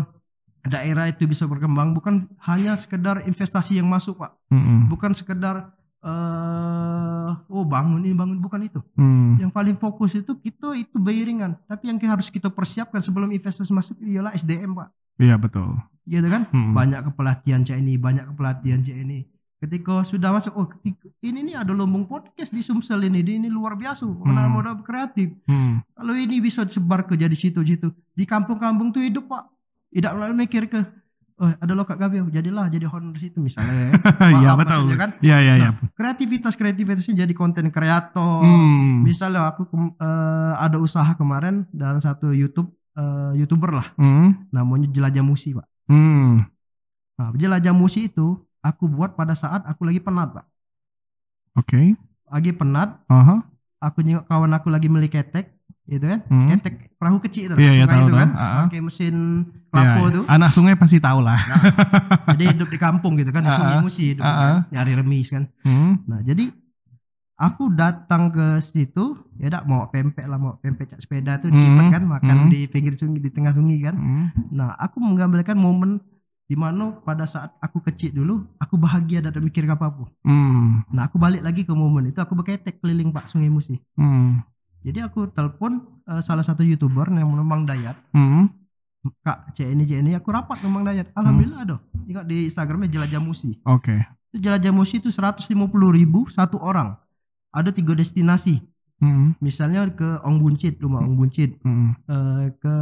daerah 0.66 1.08
itu 1.10 1.26
bisa 1.26 1.44
berkembang 1.48 1.92
bukan 1.92 2.28
hanya 2.48 2.76
sekedar 2.76 3.24
investasi 3.24 3.78
yang 3.78 3.88
masuk, 3.88 4.20
Pak. 4.20 4.32
Hmm. 4.52 4.88
Bukan 4.88 5.12
sekedar 5.16 5.72
eh 6.02 7.30
oh 7.46 7.62
bangun 7.62 8.02
ini 8.02 8.14
bangun 8.14 8.42
bukan 8.42 8.66
itu. 8.66 8.82
Hmm. 8.98 9.38
Yang 9.38 9.52
paling 9.54 9.76
fokus 9.78 10.18
itu 10.18 10.34
kita 10.42 10.74
itu 10.74 10.98
bayaringan. 10.98 11.54
Tapi 11.70 11.94
yang 11.94 11.98
harus 12.02 12.26
kita 12.26 12.50
persiapkan 12.50 12.98
sebelum 12.98 13.30
investasi 13.30 13.70
masuk 13.70 14.02
ialah 14.02 14.34
SDM, 14.34 14.74
Pak. 14.74 14.88
Iya, 15.22 15.38
betul. 15.38 15.78
Gitu 16.02 16.26
kan? 16.26 16.50
Hmm. 16.50 16.74
Banyak 16.74 17.12
kepelatihan 17.12 17.62
cak 17.62 17.78
ini, 17.78 17.94
banyak 17.94 18.34
kepelatihan 18.34 18.82
cak 18.82 18.98
ini. 18.98 19.31
Ketika 19.62 20.02
sudah 20.02 20.34
masuk, 20.34 20.52
oh 20.52 20.66
ini 21.22 21.38
nih 21.46 21.54
ada 21.54 21.70
lumbung 21.70 22.02
podcast 22.02 22.50
di 22.50 22.58
Sumsel 22.58 23.06
ini, 23.06 23.22
ini 23.22 23.46
luar 23.46 23.78
biasa, 23.78 24.02
Hmm. 24.02 24.50
modal 24.50 24.82
kreatif. 24.82 25.38
Hmm. 25.46 25.78
Kalau 25.94 26.18
ini 26.18 26.42
bisa 26.42 26.66
disebar 26.66 27.06
ke 27.06 27.14
jadi 27.14 27.30
situ-situ, 27.30 27.94
di 28.10 28.26
kampung-kampung 28.26 28.90
tuh 28.90 29.06
hidup 29.06 29.30
pak, 29.30 29.46
tidak 29.88 30.18
lalu 30.18 30.34
mikir 30.34 30.66
ke, 30.66 30.82
oh 31.38 31.46
ada 31.46 31.72
lokak 31.72 31.94
gawe, 31.94 32.10
jadilah 32.28 32.66
jadi 32.66 32.90
honor 32.90 33.14
situ 33.16 33.38
misalnya. 33.38 33.94
Iya, 34.34 34.50
Paham 34.50 34.58
betul. 34.58 34.82
kan? 34.98 35.10
Iya, 35.22 35.36
iya, 35.38 35.54
iya. 35.54 35.70
Nah, 35.70 35.94
kreativitas 35.94 36.58
kreativitasnya 36.58 37.22
jadi 37.22 37.30
konten 37.30 37.70
kreator. 37.70 38.42
Hmm. 38.42 39.06
Misalnya 39.06 39.46
aku 39.46 39.62
eh, 39.94 40.52
ada 40.58 40.82
usaha 40.82 41.14
kemarin 41.14 41.70
dalam 41.70 42.02
satu 42.02 42.34
YouTube 42.34 42.66
eh, 42.98 43.38
youtuber 43.38 43.78
lah, 43.78 43.86
Hmm. 43.94 44.42
namanya 44.50 44.90
Jelajah 44.90 45.22
Musi 45.22 45.54
pak. 45.54 45.70
Hmm. 45.86 46.50
Nah, 47.14 47.30
jelajah 47.32 47.70
musi 47.70 48.10
itu 48.10 48.42
aku 48.62 48.86
buat 48.86 49.12
pada 49.12 49.34
saat 49.34 49.66
aku 49.66 49.82
lagi 49.82 49.98
penat, 49.98 50.32
Pak. 50.32 50.46
Oke. 51.54 51.98
Lagi 52.26 52.50
penat, 52.50 52.96
Aha. 53.06 53.44
aku 53.76 54.00
nyengok 54.00 54.24
kawan 54.24 54.52
aku 54.52 54.70
lagi 54.70 54.88
beli 54.88 55.06
ketek, 55.06 55.52
gitu 55.84 56.06
kan? 56.06 56.24
Hmm. 56.26 56.48
Ketek 56.48 56.94
perahu 56.96 57.18
kecil 57.20 57.50
itu, 57.50 57.54
Iya, 57.58 57.72
iya, 57.74 57.84
sungai 57.84 57.92
tahu, 57.92 58.00
itu 58.00 58.08
tahu. 58.08 58.20
kan? 58.22 58.30
Ah. 58.32 58.54
Pakai 58.64 58.80
mesin 58.80 59.16
kelapo 59.68 60.00
Ya, 60.00 60.14
tuh. 60.14 60.24
Anak 60.26 60.50
sungai 60.50 60.74
pasti 60.74 60.96
tahu 60.96 61.20
lah. 61.20 61.36
Jadi 62.32 62.44
hidup 62.56 62.68
di 62.70 62.78
kampung 62.78 63.18
gitu 63.18 63.28
kan, 63.28 63.42
di 63.42 63.50
Ah, 63.50 63.56
sungai 63.58 63.76
musi 63.78 64.14
hidup 64.14 64.24
Ah, 64.24 64.32
kan? 64.32 64.48
ah. 64.48 64.60
nyari 64.70 64.92
remis 64.96 65.28
kan. 65.28 65.44
Hmm. 65.60 66.00
Nah, 66.06 66.22
jadi 66.22 66.48
aku 67.34 67.74
datang 67.74 68.30
ke 68.30 68.62
situ, 68.62 69.18
ya 69.36 69.50
dak 69.50 69.66
mau 69.66 69.90
pempek 69.90 70.24
lah, 70.24 70.38
mau 70.38 70.56
pempek 70.56 70.94
cak 70.94 71.02
sepeda 71.02 71.36
tuh 71.36 71.50
Hmm. 71.50 71.58
dikipet 71.58 71.86
kan, 71.90 72.02
makan 72.06 72.36
Hmm. 72.38 72.48
di 72.48 72.64
pinggir 72.64 72.94
sungai, 72.94 73.18
di 73.18 73.28
tengah 73.28 73.52
sungai 73.52 73.76
kan. 73.82 73.96
Hmm. 73.98 74.26
Nah, 74.48 74.72
aku 74.78 74.96
menggambarkan 74.96 75.58
momen 75.58 76.00
di 76.52 76.56
mana 76.60 76.92
pada 77.00 77.24
saat 77.24 77.56
aku 77.64 77.80
kecil 77.80 78.12
dulu, 78.12 78.44
aku 78.60 78.76
bahagia 78.76 79.24
dan 79.24 79.32
tak 79.32 79.40
mikir 79.40 79.64
apa-apa. 79.64 80.04
Hmm. 80.20 80.84
Nah 80.92 81.08
aku 81.08 81.16
balik 81.16 81.40
lagi 81.40 81.64
ke 81.64 81.72
momen 81.72 82.12
itu 82.12 82.20
aku 82.20 82.36
berketek 82.36 82.76
keliling 82.76 83.08
Pak 83.08 83.32
Sungai 83.32 83.48
Musi. 83.48 83.80
Hmm. 83.96 84.44
Jadi 84.84 85.00
aku 85.00 85.32
telepon 85.32 85.80
eh, 86.04 86.20
salah 86.20 86.44
satu 86.44 86.60
youtuber 86.60 87.08
yang 87.08 87.32
Mang 87.40 87.64
Dayat. 87.64 87.96
Hmm. 88.12 88.52
Kak 89.24 89.56
cek 89.56 89.64
ini 89.64 90.12
aku 90.12 90.28
rapat 90.28 90.60
ke 90.60 90.68
Mang 90.68 90.84
Dayat. 90.84 91.08
Alhamdulillah 91.16 91.64
ada. 91.64 91.76
Juga 92.04 92.20
di 92.20 92.52
Instagramnya 92.52 92.92
Jelajah 92.92 93.22
Musi. 93.24 93.56
Oke. 93.64 93.96
Itu 94.28 94.44
Jelajah 94.44 94.76
Musi 94.76 95.00
itu 95.00 95.08
150 95.08 95.48
ribu 95.72 96.28
satu 96.28 96.60
orang. 96.60 97.00
Ada 97.48 97.72
tiga 97.72 97.96
destinasi. 97.96 98.60
Hmm. 99.00 99.40
Misalnya 99.40 99.88
ke 99.88 100.20
Ong 100.20 100.36
Buncit, 100.36 100.76
rumah 100.84 101.00
Ong 101.00 101.16
Buncit. 101.16 101.56
Hmm. 101.64 101.96
Eh, 102.04 102.52
ke 102.60 102.76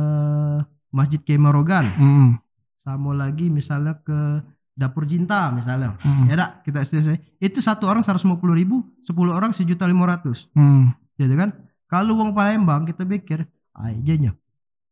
Masjid 0.91 1.23
Kemarogan. 1.23 1.87
Hmm. 1.95 2.31
Sama 2.91 3.15
lagi 3.15 3.47
misalnya 3.47 3.95
ke 3.97 4.43
Dapur 4.73 5.05
Cinta 5.05 5.51
misalnya. 5.51 5.95
Hmm. 6.01 6.27
Ya 6.27 6.35
dak 6.35 6.65
kita 6.65 6.83
itu 7.39 7.59
satu 7.59 7.85
orang 7.85 8.01
150 8.01 8.27
ribu, 8.51 8.83
10 9.01 9.13
orang 9.29 9.53
sejuta 9.53 9.85
lima 9.85 10.09
ratus. 10.09 10.51
Hmm. 10.53 10.91
gitu 11.15 11.37
kan 11.37 11.53
kalau 11.85 12.17
uang 12.17 12.33
Palembang 12.33 12.83
kita 12.83 13.05
pikir 13.05 13.45
aja 13.75 14.15
nya 14.17 14.33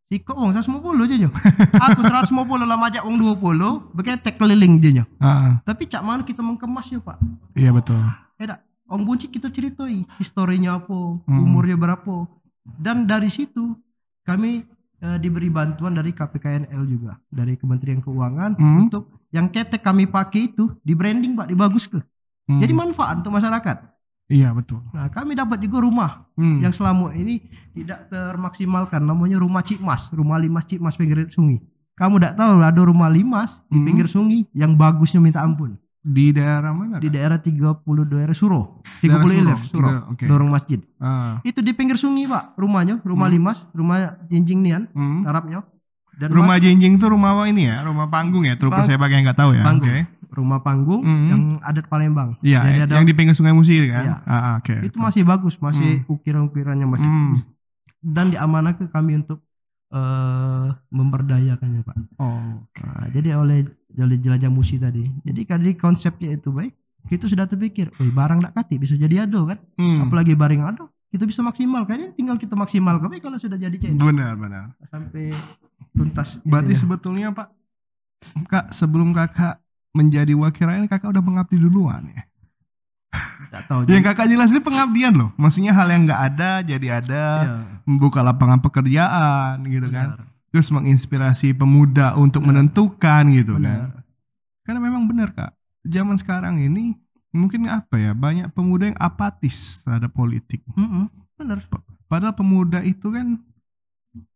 Iko 0.08 0.32
uang 0.34 0.52
150 0.52 0.76
aja 1.00 1.16
nya 1.16 1.30
aku 1.74 2.00
150 2.00 2.37
lah 2.61 2.76
majak 2.76 3.00
uang 3.00 3.16
20 3.40 3.92
beketek 3.92 4.37
keliling 4.37 4.76
aja 4.76 4.90
nya 4.92 5.04
Ah, 5.16 5.56
tapi 5.62 5.84
cak 5.84 6.00
mana 6.00 6.20
kita 6.20 6.40
mengemasnya 6.40 7.00
pak 7.00 7.16
iya 7.52 7.72
betul. 7.72 7.96
ya 8.37 8.44
dak 8.46 8.61
Om 8.84 9.04
Bunci 9.04 9.28
kita 9.28 9.48
ceritai 9.48 10.04
historinya 10.16 10.76
apa 10.76 10.96
Hmm. 11.24 11.44
umurnya 11.44 11.76
berapa 11.76 12.28
dan 12.76 13.04
dari 13.04 13.28
situ 13.28 13.72
kami 14.22 14.68
eh, 14.98 15.16
diberi 15.16 15.48
bantuan 15.48 15.92
dari 15.92 16.11
KPKNL 16.11 16.82
juga 16.84 17.16
dari 17.28 17.54
Kementerian 17.54 17.98
Keuangan 17.98 18.54
Hmm. 18.54 18.82
untuk 18.82 19.26
yang 19.30 19.46
ketek 19.46 19.80
kami 19.80 20.04
pakai 20.04 20.48
itu 20.48 20.74
di 20.80 20.92
branding 20.92 21.34
pak 21.34 21.46
dibagus 21.46 21.87
ke 21.87 22.00
Hmm. 22.44 22.58
jadi 22.58 22.72
manfaat 22.72 23.20
untuk 23.20 23.30
masyarakat 23.30 23.76
iya 24.26 24.50
betul. 24.50 24.80
nah 24.90 25.06
kami 25.06 25.32
dapat 25.32 25.58
juga 25.58 25.78
rumah 25.80 26.11
Hmm. 26.32 26.58
yang 26.58 26.72
selama 26.72 27.12
ini 27.12 27.44
tidak 27.72 28.08
termaksimalkan 28.08 28.98
namanya 29.00 29.37
rumah 29.37 29.61
Cikmas, 29.61 30.11
rumah 30.11 30.37
limas 30.37 30.64
Cikmas 30.64 30.94
pinggir 30.94 31.28
sungai. 31.28 31.62
Kamu 31.94 32.18
tidak 32.18 32.34
tahu 32.34 32.58
ada 32.58 32.78
rumah 32.80 33.06
limas 33.06 33.62
di 33.66 33.74
Hmm. 33.74 33.87
pinggir 33.87 34.06
sungai 34.06 34.46
yang 34.52 34.74
bagusnya 34.74 35.18
minta 35.18 35.42
ampun. 35.42 35.74
Di 36.09 36.33
daerah 36.33 36.73
mana? 36.73 36.97
Di 36.97 37.07
Kak? 37.07 37.12
daerah 37.12 37.38
30 37.38 37.77
daerah 38.07 38.33
Suro, 38.33 38.81
30 38.99 39.05
Daerah 39.05 39.25
ilir 39.29 39.44
Suro, 39.61 39.68
Suro, 39.68 39.88
tiga- 39.90 40.05
oke. 40.09 40.25
dorong 40.25 40.51
masjid. 40.51 40.81
Ah. 40.97 41.37
Itu 41.42 41.61
di 41.61 41.73
pinggir 41.73 41.94
sungai, 41.94 42.25
Pak, 42.25 42.57
rumahnya, 42.57 42.97
rumah 43.03 43.29
Hmm. 43.29 43.37
limas, 43.37 43.68
rumah 43.71 43.97
jinjing 44.27 44.61
nian, 44.61 44.88
Hmm. 44.90 45.23
Arabnya. 45.23 45.68
Dan 46.14 46.35
Rumah 46.35 46.57
mas- 46.57 46.64
jinjing 46.64 46.99
tuh 46.99 47.09
rumah 47.09 47.31
apa 47.31 47.47
ini 47.47 47.68
ya? 47.68 47.79
Rumah 47.81 48.09
panggung 48.09 48.42
ya? 48.42 48.59
Terus 48.59 48.75
saya 48.83 48.97
pakai 48.97 49.23
nggak 49.23 49.37
tahu 49.37 49.53
ya. 49.53 49.62
Panggung. 49.62 49.92
Oke. 49.92 50.16
rumah 50.29 50.61
panggung 50.61 51.01
Hmm. 51.01 51.27
yang 51.27 51.42
adat 51.59 51.88
Palembang. 51.88 52.37
Iya, 52.40 52.61
Jadi 52.62 52.79
ada 52.85 52.94
yang 52.94 53.09
di 53.09 53.16
pinggir 53.16 53.33
Sungai 53.33 53.51
Musi 53.51 53.75
kan? 53.88 54.05
Iya. 54.05 54.16
Ah, 54.23 54.35
ah, 54.37 54.55
oke. 54.57 54.85
itu 54.85 54.94
masih 54.94 55.25
bagus, 55.25 55.57
masih 55.57 56.05
ukiran-ukirannya 56.07 56.85
masih 56.85 57.09
Hmm. 57.09 57.42
dan 57.99 58.29
diamanahkan 58.29 58.87
kami 58.87 59.18
untuk 59.18 59.40
eh 59.88 60.68
memberdayakannya 60.92 61.81
pak. 61.81 61.96
Oh. 62.20 62.61
Nah, 62.64 63.07
jadi 63.09 63.40
oleh 63.40 63.64
oleh 63.96 64.18
jelajah 64.20 64.53
musi 64.53 64.77
tadi. 64.77 65.09
Jadi 65.24 65.40
kali 65.48 65.74
konsepnya 65.74 66.37
itu 66.37 66.53
baik. 66.53 66.77
Kita 67.09 67.24
sudah 67.24 67.48
terpikir, 67.48 67.88
oh 67.88 68.05
barang 68.12 68.44
tak 68.44 68.53
kati 68.53 68.77
bisa 68.77 68.92
jadi 68.92 69.24
ado 69.24 69.48
kan? 69.48 69.57
Hmm. 69.81 70.05
Apalagi 70.05 70.37
barang 70.37 70.61
ado, 70.61 70.92
kita 71.09 71.24
bisa 71.24 71.40
maksimal. 71.40 71.88
Kayaknya 71.88 72.12
tinggal 72.12 72.37
kita 72.37 72.53
maksimal. 72.53 73.01
Tapi 73.01 73.16
kalau 73.24 73.40
sudah 73.40 73.57
jadi 73.57 73.72
cek 73.72 73.96
Benar, 73.96 74.37
benar. 74.37 74.77
sampai 74.85 75.33
tuntas. 75.96 76.44
Berarti 76.44 76.77
ininya. 76.77 76.83
sebetulnya 76.85 77.29
Pak, 77.33 77.48
Kak 78.51 78.66
sebelum 78.77 79.16
Kakak 79.16 79.57
menjadi 79.96 80.37
wakil 80.37 80.68
rakyat, 80.68 80.90
Kakak 80.92 81.09
udah 81.16 81.24
mengabdi 81.24 81.57
duluan 81.57 82.12
ya. 82.12 82.29
Tahu. 83.48 83.80
Yang 83.88 84.02
Kakak 84.12 84.28
jelas 84.28 84.48
ini 84.52 84.61
pengabdian 84.61 85.12
loh. 85.12 85.30
Maksudnya 85.34 85.72
hal 85.72 85.88
yang 85.88 86.04
nggak 86.04 86.22
ada 86.34 86.50
jadi 86.61 86.87
ada, 87.00 87.24
Iya, 87.42 87.54
membuka 87.84 88.20
lapangan 88.20 88.61
pekerjaan 88.61 89.64
gitu 89.64 89.88
kan. 89.88 90.16
benar, 90.16 90.28
Terus 90.48 90.68
menginspirasi 90.68 91.52
pemuda 91.52 92.16
untuk 92.16 92.44
menentukan 92.44 93.22
gitu 93.32 93.56
kan. 93.56 93.92
benar. 93.92 94.04
Karena 94.64 94.80
memang 94.80 95.08
benar 95.08 95.32
Kak. 95.32 95.52
Zaman 95.84 96.16
sekarang 96.16 96.61
ini 96.61 96.92
mungkin 97.30 97.68
apa 97.68 97.96
ya, 97.96 98.12
banyak 98.12 98.52
pemuda 98.52 98.92
yang 98.92 98.98
apatis 99.00 99.80
terhadap 99.80 100.12
politik. 100.12 100.61
Mm-mm, 100.76 101.08
benar. 101.37 101.64
Padahal 102.08 102.32
pemuda 102.32 102.80
itu 102.80 103.08
kan 103.08 103.40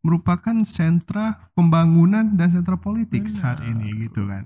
merupakan 0.05 0.57
sentra 0.63 1.49
pembangunan 1.57 2.37
dan 2.37 2.53
sentra 2.53 2.77
politik 2.77 3.27
Benar. 3.27 3.39
saat 3.41 3.59
ini 3.65 4.07
gitu 4.07 4.29
kan. 4.29 4.45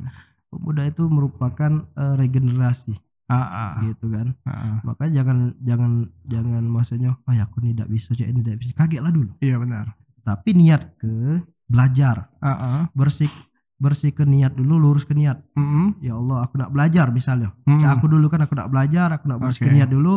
Pemuda 0.48 0.86
itu 0.86 1.04
merupakan 1.10 1.84
eh, 1.92 2.14
regenerasi 2.16 2.94
Ah, 3.26 3.42
ah, 3.42 3.70
gitu 3.82 4.06
kan. 4.06 4.38
ah. 4.46 4.78
Makanya 4.86 5.22
jangan 5.22 5.38
jangan 5.58 5.92
jangan 6.30 6.62
maksudnya, 6.62 7.18
oh 7.18 7.32
ya 7.34 7.50
aku 7.50 7.58
tidak 7.58 7.90
bisa, 7.90 8.14
ini 8.14 8.38
tidak 8.38 8.62
bisa. 8.62 8.72
Kaget 8.78 9.02
lah 9.02 9.10
dulu. 9.10 9.34
Iya 9.42 9.58
benar. 9.58 9.98
Tapi 10.22 10.50
niat 10.54 10.94
ke 10.94 11.42
belajar, 11.66 12.30
ah. 12.38 12.86
bersih 12.94 13.30
bersih 13.76 14.14
ke 14.16 14.24
niat 14.24 14.56
dulu, 14.56 14.80
lurus 14.80 15.04
ke 15.04 15.12
niat. 15.12 15.42
Mm-mm. 15.52 16.00
Ya 16.00 16.16
Allah, 16.16 16.48
aku 16.48 16.56
nak 16.56 16.72
belajar 16.72 17.12
misalnya. 17.12 17.52
Mm. 17.68 17.80
Cak 17.82 17.90
aku 18.00 18.06
dulu 18.08 18.26
kan 18.32 18.40
aku 18.40 18.56
nak 18.56 18.72
belajar, 18.72 19.12
aku 19.12 19.28
nak 19.28 19.38
bersih 19.42 19.68
ke 19.68 19.70
Oke. 19.70 19.76
niat 19.76 19.90
dulu. 19.92 20.14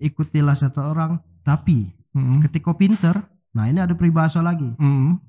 Ikutilah 0.00 0.56
satu 0.56 0.80
orang. 0.94 1.20
Tapi 1.44 1.90
Mm-mm. 2.16 2.40
ketika 2.48 2.72
pinter, 2.72 3.28
nah 3.52 3.68
ini 3.68 3.82
ada 3.82 3.92
peribahasa 3.92 4.40
lagi. 4.40 4.72
Mm-mm. 4.80 5.20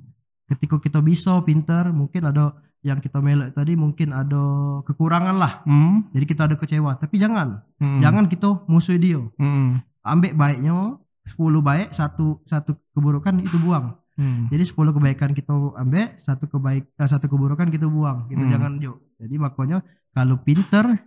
Ketika 0.49 0.81
kita 0.81 0.99
bisa 0.99 1.37
pinter, 1.45 1.93
mungkin 1.93 2.25
ada 2.25 2.57
yang 2.81 2.97
kita 2.97 3.19
melek 3.19 3.53
tadi 3.53 3.75
mungkin 3.75 4.15
ada 4.15 4.41
kekurangan 4.87 5.35
lah. 5.35 5.53
Mm. 5.67 6.09
Jadi 6.15 6.25
kita 6.25 6.47
ada 6.49 6.55
kecewa. 6.57 6.95
Tapi 6.97 7.19
jangan, 7.19 7.61
Mm. 7.77 7.99
jangan 8.01 8.25
kita 8.25 8.65
musuh 8.65 8.97
dia. 8.97 9.21
Mm. 9.37 9.83
Ambil 10.01 10.31
baiknya, 10.33 10.97
10 11.27 11.61
baik, 11.61 11.93
satu 11.93 12.41
satu 12.49 12.73
keburukan 12.95 13.35
itu 13.43 13.59
buang. 13.61 13.93
Mm. 14.17 14.49
Jadi 14.49 14.63
10 14.65 14.91
kebaikan 14.91 15.31
kita 15.31 15.53
ambil, 15.53 16.17
satu 16.17 16.49
kebaik 16.49 16.89
eh, 16.89 17.07
satu 17.07 17.29
keburukan 17.29 17.69
kita 17.69 17.85
buang. 17.85 18.25
Gitu 18.27 18.41
Hmm. 18.41 18.51
jangan 18.51 18.71
yuk. 18.81 18.97
Jadi 19.19 19.35
makanya 19.37 19.77
kalau 20.11 20.39
pinter 20.41 20.97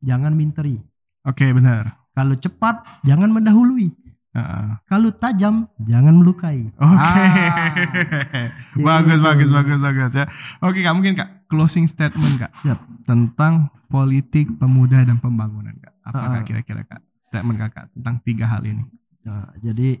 jangan 0.00 0.32
minteri. 0.32 0.78
Oke 1.26 1.50
benar. 1.50 2.06
Kalau 2.14 2.36
cepat 2.36 2.80
jangan 3.04 3.28
mendahului. 3.28 3.92
Ah. 4.36 4.76
Kalau 4.84 5.08
tajam 5.16 5.64
jangan 5.80 6.12
melukai. 6.12 6.68
Oke. 6.76 6.92
Ah, 6.92 7.72
bagus, 8.86 9.16
gitu. 9.16 9.24
bagus, 9.24 9.48
bagus, 9.48 9.78
bagus 9.80 10.12
ya. 10.12 10.26
Oke, 10.60 10.84
Kak, 10.84 10.92
mungkin 10.92 11.16
Kak 11.16 11.48
closing 11.48 11.88
statement 11.88 12.36
Kak 12.36 12.52
Siap. 12.60 12.78
tentang 13.08 13.72
politik 13.88 14.52
pemuda 14.60 15.00
dan 15.08 15.16
pembangunan 15.16 15.72
Kak. 15.80 15.94
Apa 16.04 16.18
Ah, 16.36 16.42
kira-kira 16.44 16.84
Kak 16.84 17.00
statement 17.24 17.58
Kakak 17.64 17.88
tentang 17.96 18.20
tiga 18.20 18.44
hal 18.44 18.60
ini? 18.68 18.84
Nah, 19.24 19.56
jadi 19.58 19.96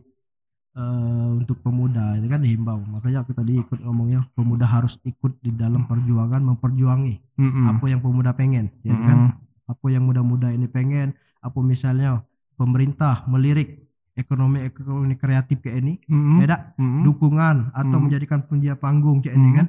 eh, 0.76 1.28
untuk 1.32 1.64
pemuda 1.64 2.20
ini 2.20 2.28
kan 2.28 2.44
dihimbau. 2.44 2.76
Makanya 2.84 3.24
aku 3.24 3.32
tadi 3.32 3.56
ikut 3.56 3.80
ngomongnya 3.80 4.28
pemuda 4.36 4.68
harus 4.68 5.00
ikut 5.02 5.40
di 5.40 5.50
dalam 5.56 5.88
perjuangan 5.88 6.44
memperjuangi 6.44 7.40
Mm-mm. 7.40 7.64
apa 7.72 7.84
yang 7.88 8.00
pemuda 8.04 8.36
pengen, 8.36 8.68
ya 8.84 8.92
Mm-mm. 8.92 9.08
kan? 9.08 9.18
Apa 9.66 9.86
yang 9.90 10.04
muda-muda 10.06 10.52
ini 10.52 10.68
pengen, 10.68 11.16
apa 11.42 11.58
misalnya 11.58 12.22
pemerintah 12.54 13.26
melirik 13.26 13.85
ekonomi 14.16 14.64
ekonomi 14.64 15.14
kreatif 15.14 15.60
kayak 15.60 15.76
ini, 15.78 15.94
Mm-mm. 16.08 16.40
beda 16.40 16.72
Mm-mm. 16.74 17.04
dukungan 17.04 17.70
atau 17.70 17.96
Hmm. 17.96 18.04
menjadikan 18.08 18.40
pendia 18.42 18.74
panggung 18.74 19.20
kayak 19.20 19.36
ini 19.36 19.48
Hmm. 19.52 19.58
kan. 19.60 19.66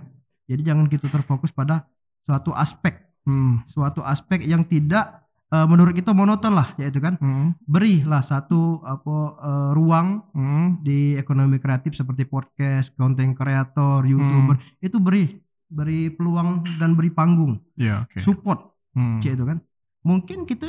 Jadi 0.47 0.61
jangan 0.63 0.85
kita 0.87 1.11
terfokus 1.11 1.51
pada 1.51 1.83
suatu 2.23 2.55
aspek, 2.55 2.95
Mm. 3.27 3.67
suatu 3.67 3.99
aspek 4.01 4.43
yang 4.43 4.63
tidak 4.63 5.23
eh, 5.47 5.63
menurut 5.63 5.95
kita 5.95 6.11
monoton 6.11 6.51
lah, 6.51 6.75
yaitu 6.75 6.99
kan 6.99 7.15
Mm. 7.19 7.55
berilah 7.63 8.19
satu 8.19 8.83
apa 8.83 9.15
eh, 9.37 9.69
ruang 9.71 10.27
Mm. 10.31 10.83
di 10.83 11.15
ekonomi 11.15 11.55
kreatif 11.55 11.95
seperti 11.95 12.23
podcast, 12.23 12.91
konten 12.95 13.31
kreator, 13.31 14.03
youtuber 14.03 14.59
Hmm. 14.59 14.83
itu 14.83 14.99
beri 14.99 15.39
beri 15.67 16.07
peluang 16.07 16.63
dan 16.79 16.95
beri 16.95 17.11
panggung, 17.11 17.59
Ya, 17.75 18.03
oke. 18.03 18.19
support, 18.19 18.75
Mm. 18.91 19.19
cik 19.19 19.31
itu 19.35 19.43
kan. 19.43 19.57
Mungkin 20.03 20.43
kita 20.43 20.67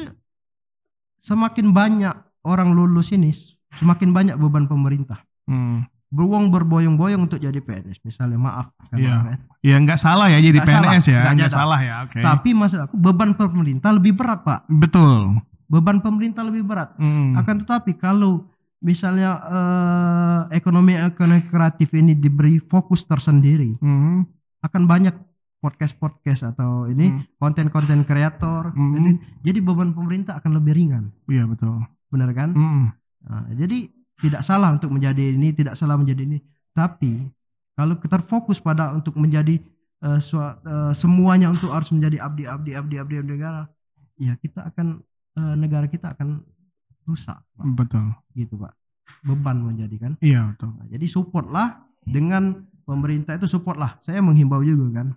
semakin 1.18 1.70
banyak 1.70 2.14
orang 2.42 2.70
lulus 2.70 3.10
ini, 3.10 3.34
semakin 3.74 4.10
banyak 4.10 4.36
beban 4.36 4.64
pemerintah. 4.64 5.20
Mm. 5.44 5.84
Beruang 6.08 6.48
berboyong-boyong 6.48 7.20
untuk 7.22 7.36
jadi 7.36 7.60
PNS, 7.60 8.00
misalnya 8.00 8.40
maaf. 8.40 8.72
Iya. 8.90 9.12
maaf 9.14 9.26
ya. 9.26 9.36
Ya 9.60 9.76
nggak 9.76 10.00
salah 10.00 10.26
ya 10.26 10.38
jadi 10.38 10.56
Nggak 10.56 10.68
salah, 10.70 10.88
PNS 10.88 11.04
ya, 11.04 11.12
nggak 11.14 11.34
nggak 11.34 11.50
jatuh. 11.50 11.58
salah 11.60 11.80
ya, 11.80 11.94
oke. 12.02 12.18
Tapi 12.24 12.48
maksud 12.52 12.80
aku 12.80 12.94
beban 12.96 13.30
pemerintah 13.32 13.90
lebih 13.90 14.12
berat 14.14 14.40
pak. 14.40 14.60
Betul. 14.66 15.36
Beban 15.68 16.00
pemerintah 16.00 16.42
lebih 16.42 16.64
berat. 16.64 16.96
Mm. 16.96 17.36
Akan 17.36 17.60
tetapi 17.60 17.92
kalau 17.94 18.48
misalnya 18.80 19.36
eh, 19.36 20.40
ekonomi 20.54 20.96
ekonomi 20.96 21.44
kreatif 21.44 21.92
ini 21.92 22.14
diberi 22.14 22.56
fokus 22.56 23.04
tersendiri, 23.04 23.76
Mm. 23.76 24.24
akan 24.60 24.82
banyak 24.84 25.12
podcast-podcast 25.58 26.46
atau 26.48 26.86
ini 26.86 27.10
Mm. 27.10 27.20
konten-konten 27.36 28.00
kreator. 28.02 28.72
Mm. 28.72 28.92
Jadi, 28.94 29.10
jadi 29.44 29.58
beban 29.60 29.90
pemerintah 29.90 30.38
akan 30.38 30.56
lebih 30.56 30.72
ringan, 30.72 31.12
Iya 31.26 31.44
betul. 31.44 31.84
benar 32.08 32.30
kan? 32.30 32.54
Mm. 32.54 32.84
Nah, 33.28 33.44
jadi 33.52 33.88
tidak 34.18 34.42
salah 34.42 34.72
untuk 34.72 34.90
menjadi 34.90 35.30
ini, 35.30 35.52
tidak 35.52 35.76
salah 35.76 35.94
menjadi 35.94 36.24
ini. 36.24 36.38
Tapi 36.72 37.28
kalau 37.72 37.94
kita 37.96 38.18
fokus 38.18 38.58
pada 38.58 38.90
untuk 38.90 39.14
menjadi 39.14 39.60
sua- 40.18 40.58
eh, 40.62 40.92
semuanya 40.94 41.50
untuk 41.50 41.70
harus 41.70 41.90
menjadi 41.90 42.22
abdi, 42.22 42.46
abdi, 42.46 42.70
abdi, 42.74 42.94
abdi, 42.98 43.14
abdi 43.18 43.32
negara, 43.34 43.66
ya 44.16 44.34
kita 44.34 44.66
akan 44.66 45.02
eh, 45.38 45.54
negara 45.54 45.86
kita 45.86 46.14
akan 46.14 46.42
rusak, 47.04 47.38
Pak. 47.54 47.64
Betul. 47.74 48.10
gitu 48.32 48.54
pak. 48.54 48.74
Beban 49.22 49.58
menjadi 49.58 49.96
kan. 49.98 50.12
Iya 50.18 50.50
betul. 50.50 50.70
Nah, 50.78 50.86
jadi 50.86 51.06
support 51.06 51.46
lah 51.48 51.82
dengan 52.02 52.66
pemerintah 52.82 53.34
itu 53.34 53.46
support 53.46 53.74
lah. 53.74 53.98
Saya 53.98 54.18
menghimbau 54.18 54.62
juga 54.62 55.02
kan 55.02 55.08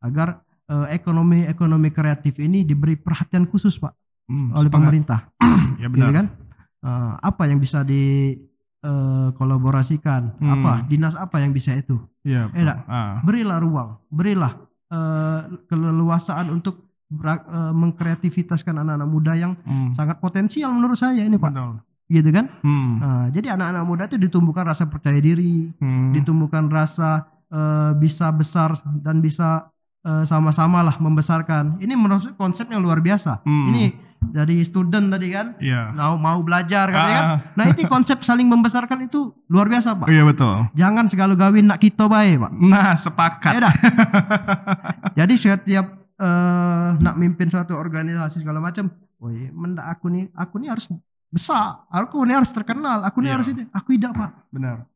agar 0.00 0.28
eh, 0.66 0.94
ekonomi 0.94 1.44
ekonomi 1.44 1.90
kreatif 1.90 2.38
ini 2.38 2.62
diberi 2.62 2.94
perhatian 2.94 3.46
khusus 3.46 3.78
pak 3.78 3.94
Mm, 4.24 4.56
oleh 4.56 4.64
sepakat. 4.64 4.72
pemerintah. 4.72 5.20
Ya 5.82 5.86
gitu 5.86 6.00
benar. 6.00 6.10
kan? 6.14 6.26
Eh, 6.84 7.12
apa 7.16 7.48
yang 7.48 7.56
bisa 7.56 7.80
di 7.80 8.36
eh, 8.84 9.28
kolaborasikan? 9.32 10.36
Hmm. 10.36 10.52
Apa 10.60 10.84
dinas 10.84 11.16
apa 11.16 11.40
yang 11.40 11.50
bisa 11.50 11.72
itu? 11.72 11.96
Eh, 12.20 12.44
dak. 12.52 12.84
Ah. 12.84 13.24
Berilah 13.24 13.56
ruang, 13.56 13.96
berilah 14.12 14.52
eh, 14.92 15.40
keleluasaan 15.64 16.52
untuk 16.52 16.84
berak- 17.08 17.48
eh, 17.48 17.72
mengkreativitaskan 17.72 18.84
anak-anak 18.84 19.08
muda 19.08 19.32
yang 19.32 19.56
Mm. 19.64 19.90
sangat 19.90 20.20
potensial 20.20 20.70
menurut 20.70 20.94
saya 20.94 21.24
ini 21.24 21.34
pak, 21.34 21.50
Betul. 21.50 21.80
gitu 22.06 22.28
kan? 22.28 22.46
Mm. 22.60 22.92
Nah, 23.00 23.26
jadi 23.32 23.56
anak-anak 23.56 23.84
muda 23.84 24.02
itu 24.04 24.20
ditumbuhkan 24.20 24.68
rasa 24.68 24.84
percaya 24.84 25.16
diri, 25.16 25.72
Mm. 25.80 26.12
ditumbuhkan 26.12 26.68
rasa 26.68 27.24
eh, 27.48 27.92
bisa 27.94 28.28
besar 28.30 28.74
dan 29.00 29.22
bisa 29.22 29.70
sama-sama 30.04 30.84
lah 30.84 31.00
membesarkan. 31.00 31.80
Ini 31.80 31.96
menurut 31.96 32.36
konsep 32.36 32.68
yang 32.68 32.84
luar 32.84 33.00
biasa. 33.00 33.40
Hmm. 33.40 33.72
Ini 33.72 33.84
dari 34.30 34.62
student 34.62 35.08
tadi 35.08 35.28
kan, 35.28 35.58
Iya. 35.58 35.90
mau 35.90 36.14
mau 36.14 36.38
belajar 36.40 36.88
kan. 36.88 37.04
Ah. 37.04 37.38
Nah 37.52 37.64
ini 37.68 37.84
konsep 37.84 38.20
saling 38.20 38.46
membesarkan 38.46 39.04
itu 39.04 39.34
luar 39.46 39.66
biasa 39.66 39.92
pak. 39.94 40.06
Iya 40.06 40.22
betul. 40.22 40.70
Jangan 40.72 41.04
segala 41.06 41.34
gawin 41.34 41.66
nak 41.66 41.78
kita 41.78 42.06
baik 42.06 42.38
pak. 42.38 42.52
Nah 42.54 42.94
sepakat. 42.94 43.52
Ya 43.52 43.60
dah. 43.62 43.74
Jadi 45.18 45.34
setiap 45.34 45.86
eh, 46.14 46.88
nak 46.96 47.14
mimpin 47.14 47.46
suatu 47.46 47.74
organisasi 47.74 48.38
segala 48.38 48.58
macam, 48.58 48.86
woi 49.18 49.50
mendak 49.50 49.90
aku 49.90 50.06
nih, 50.08 50.30
aku 50.32 50.54
nih 50.56 50.70
harus 50.70 50.86
besar, 51.26 51.82
aku 51.88 52.22
nih 52.22 52.38
harus 52.38 52.50
terkenal, 52.50 53.02
aku 53.02 53.18
nih 53.18 53.28
Iya. 53.28 53.34
harus 53.34 53.48
ini, 53.48 53.62
aku 53.68 53.88
tidak 53.92 54.12
pak. 54.14 54.30
Benar. 54.48 54.86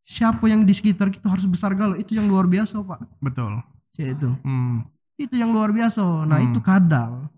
Siapa 0.00 0.42
yang 0.44 0.62
di 0.62 0.70
sekitar 0.70 1.08
kita 1.08 1.26
harus 1.26 1.44
besar 1.44 1.74
galau 1.74 1.94
itu 1.94 2.14
yang 2.14 2.26
luar 2.26 2.46
biasa 2.46 2.80
pak. 2.80 3.02
Betul. 3.18 3.58
Ya, 3.94 4.10
itu 4.10 4.32
Mm. 4.40 4.86
itu 5.18 5.34
yang 5.34 5.50
luar 5.50 5.70
biasa. 5.70 6.24
Nah 6.24 6.38
Hmm. 6.38 6.46
itu 6.46 6.58
kadang 6.60 7.28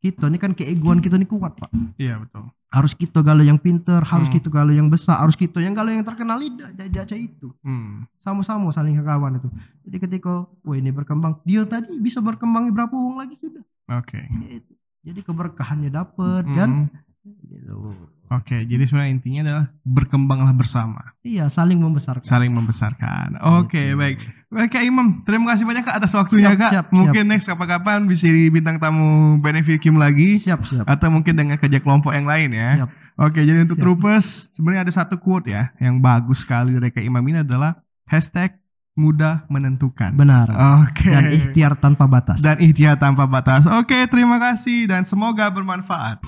kita 0.00 0.32
ini 0.32 0.40
kan 0.40 0.56
keegoan 0.56 1.04
kita 1.04 1.20
ini 1.20 1.28
kuat 1.28 1.60
pak. 1.60 1.68
Iya 2.00 2.24
betul. 2.24 2.48
Harus 2.72 2.96
kita 2.96 3.20
galau 3.20 3.44
yang 3.44 3.60
pinter, 3.60 4.00
harus 4.00 4.30
Hmm. 4.30 4.36
kita 4.40 4.48
galau 4.48 4.72
yang 4.72 4.88
besar, 4.88 5.20
harus 5.20 5.36
kita 5.36 5.60
yang 5.60 5.76
galau 5.76 5.92
yang 5.92 6.00
terkenal 6.00 6.40
tidak 6.40 6.72
tidak 6.72 7.02
aja 7.04 7.16
itu. 7.18 7.52
Mm. 7.60 8.08
Sama-sama 8.16 8.72
saling 8.72 8.96
kawan 8.96 9.36
itu. 9.36 9.48
Jadi 9.84 9.96
ketika 10.00 10.46
wah 10.46 10.76
ini 10.78 10.88
berkembang, 10.88 11.42
dia 11.44 11.66
tadi 11.66 11.98
bisa 11.98 12.22
berkembang 12.22 12.70
berapa 12.72 12.94
uang 12.94 13.20
lagi 13.20 13.36
sudah. 13.36 13.60
Oke. 13.98 14.22
Ya, 14.22 14.62
itu. 14.62 14.72
Jadi 15.02 15.20
keberkahannya 15.20 15.90
dapat 15.90 16.44
Mm. 16.46 16.54
kan. 16.56 16.70
Gitu. 17.20 17.76
Oke, 18.30 18.62
jadi 18.62 18.86
sebenarnya 18.86 19.10
intinya 19.10 19.40
adalah 19.42 19.64
berkembanglah 19.82 20.54
bersama, 20.54 21.18
Iya, 21.20 21.50
saling 21.50 21.76
membesarkan. 21.76 22.22
saling 22.22 22.48
membesarkan. 22.48 23.42
Oke, 23.58 23.92
baik. 23.92 24.22
Baik 24.48 24.70
Kak 24.70 24.82
Imam, 24.82 25.20
terima 25.20 25.50
kasih 25.50 25.66
banyak 25.66 25.82
Kak 25.82 25.98
atas 25.98 26.14
waktunya 26.14 26.54
Siap, 26.54 26.60
Kak. 26.60 26.70
siap, 26.70 26.86
mungkin 26.90 27.26
next 27.26 27.44
kapan-kapan 27.44 28.06
bisa 28.06 28.24
bintang 28.48 28.78
tamu 28.78 29.36
Beneficium 29.36 29.98
lagi 29.98 30.38
Siap, 30.38 30.62
siap. 30.62 30.86
atau 30.86 31.10
mungkin 31.10 31.34
dengan 31.34 31.58
kerja 31.58 31.78
kelompok 31.78 32.14
yang 32.14 32.24
lain 32.24 32.54
ya. 32.54 32.68
Siap. 32.78 32.90
Oke, 33.20 33.42
jadi 33.42 33.66
untuk 33.66 33.76
Siap. 33.76 33.84
troopers 33.84 34.26
sebenarnya 34.50 34.82
ada 34.86 34.94
satu 34.94 35.18
quote 35.18 35.50
ya 35.50 35.74
yang 35.76 35.98
bagus 35.98 36.40
sekali 36.40 36.72
dari 36.72 36.88
Kak 36.88 37.02
Imam 37.02 37.20
ini 37.24 37.42
adalah 37.42 37.82
hashtag 38.06 38.54
mudah 38.94 39.42
menentukan. 39.46 40.14
Benar. 40.14 40.50
Oke. 40.82 41.10
Dan 41.10 41.30
ikhtiar 41.30 41.74
tanpa 41.74 42.06
batas. 42.06 42.38
Dan 42.38 42.58
ikhtiar 42.58 42.94
tanpa 42.94 43.26
batas. 43.26 43.66
Oke, 43.66 44.06
terima 44.06 44.38
kasih 44.38 44.86
dan 44.86 45.02
semoga 45.02 45.50
bermanfaat. 45.50 46.22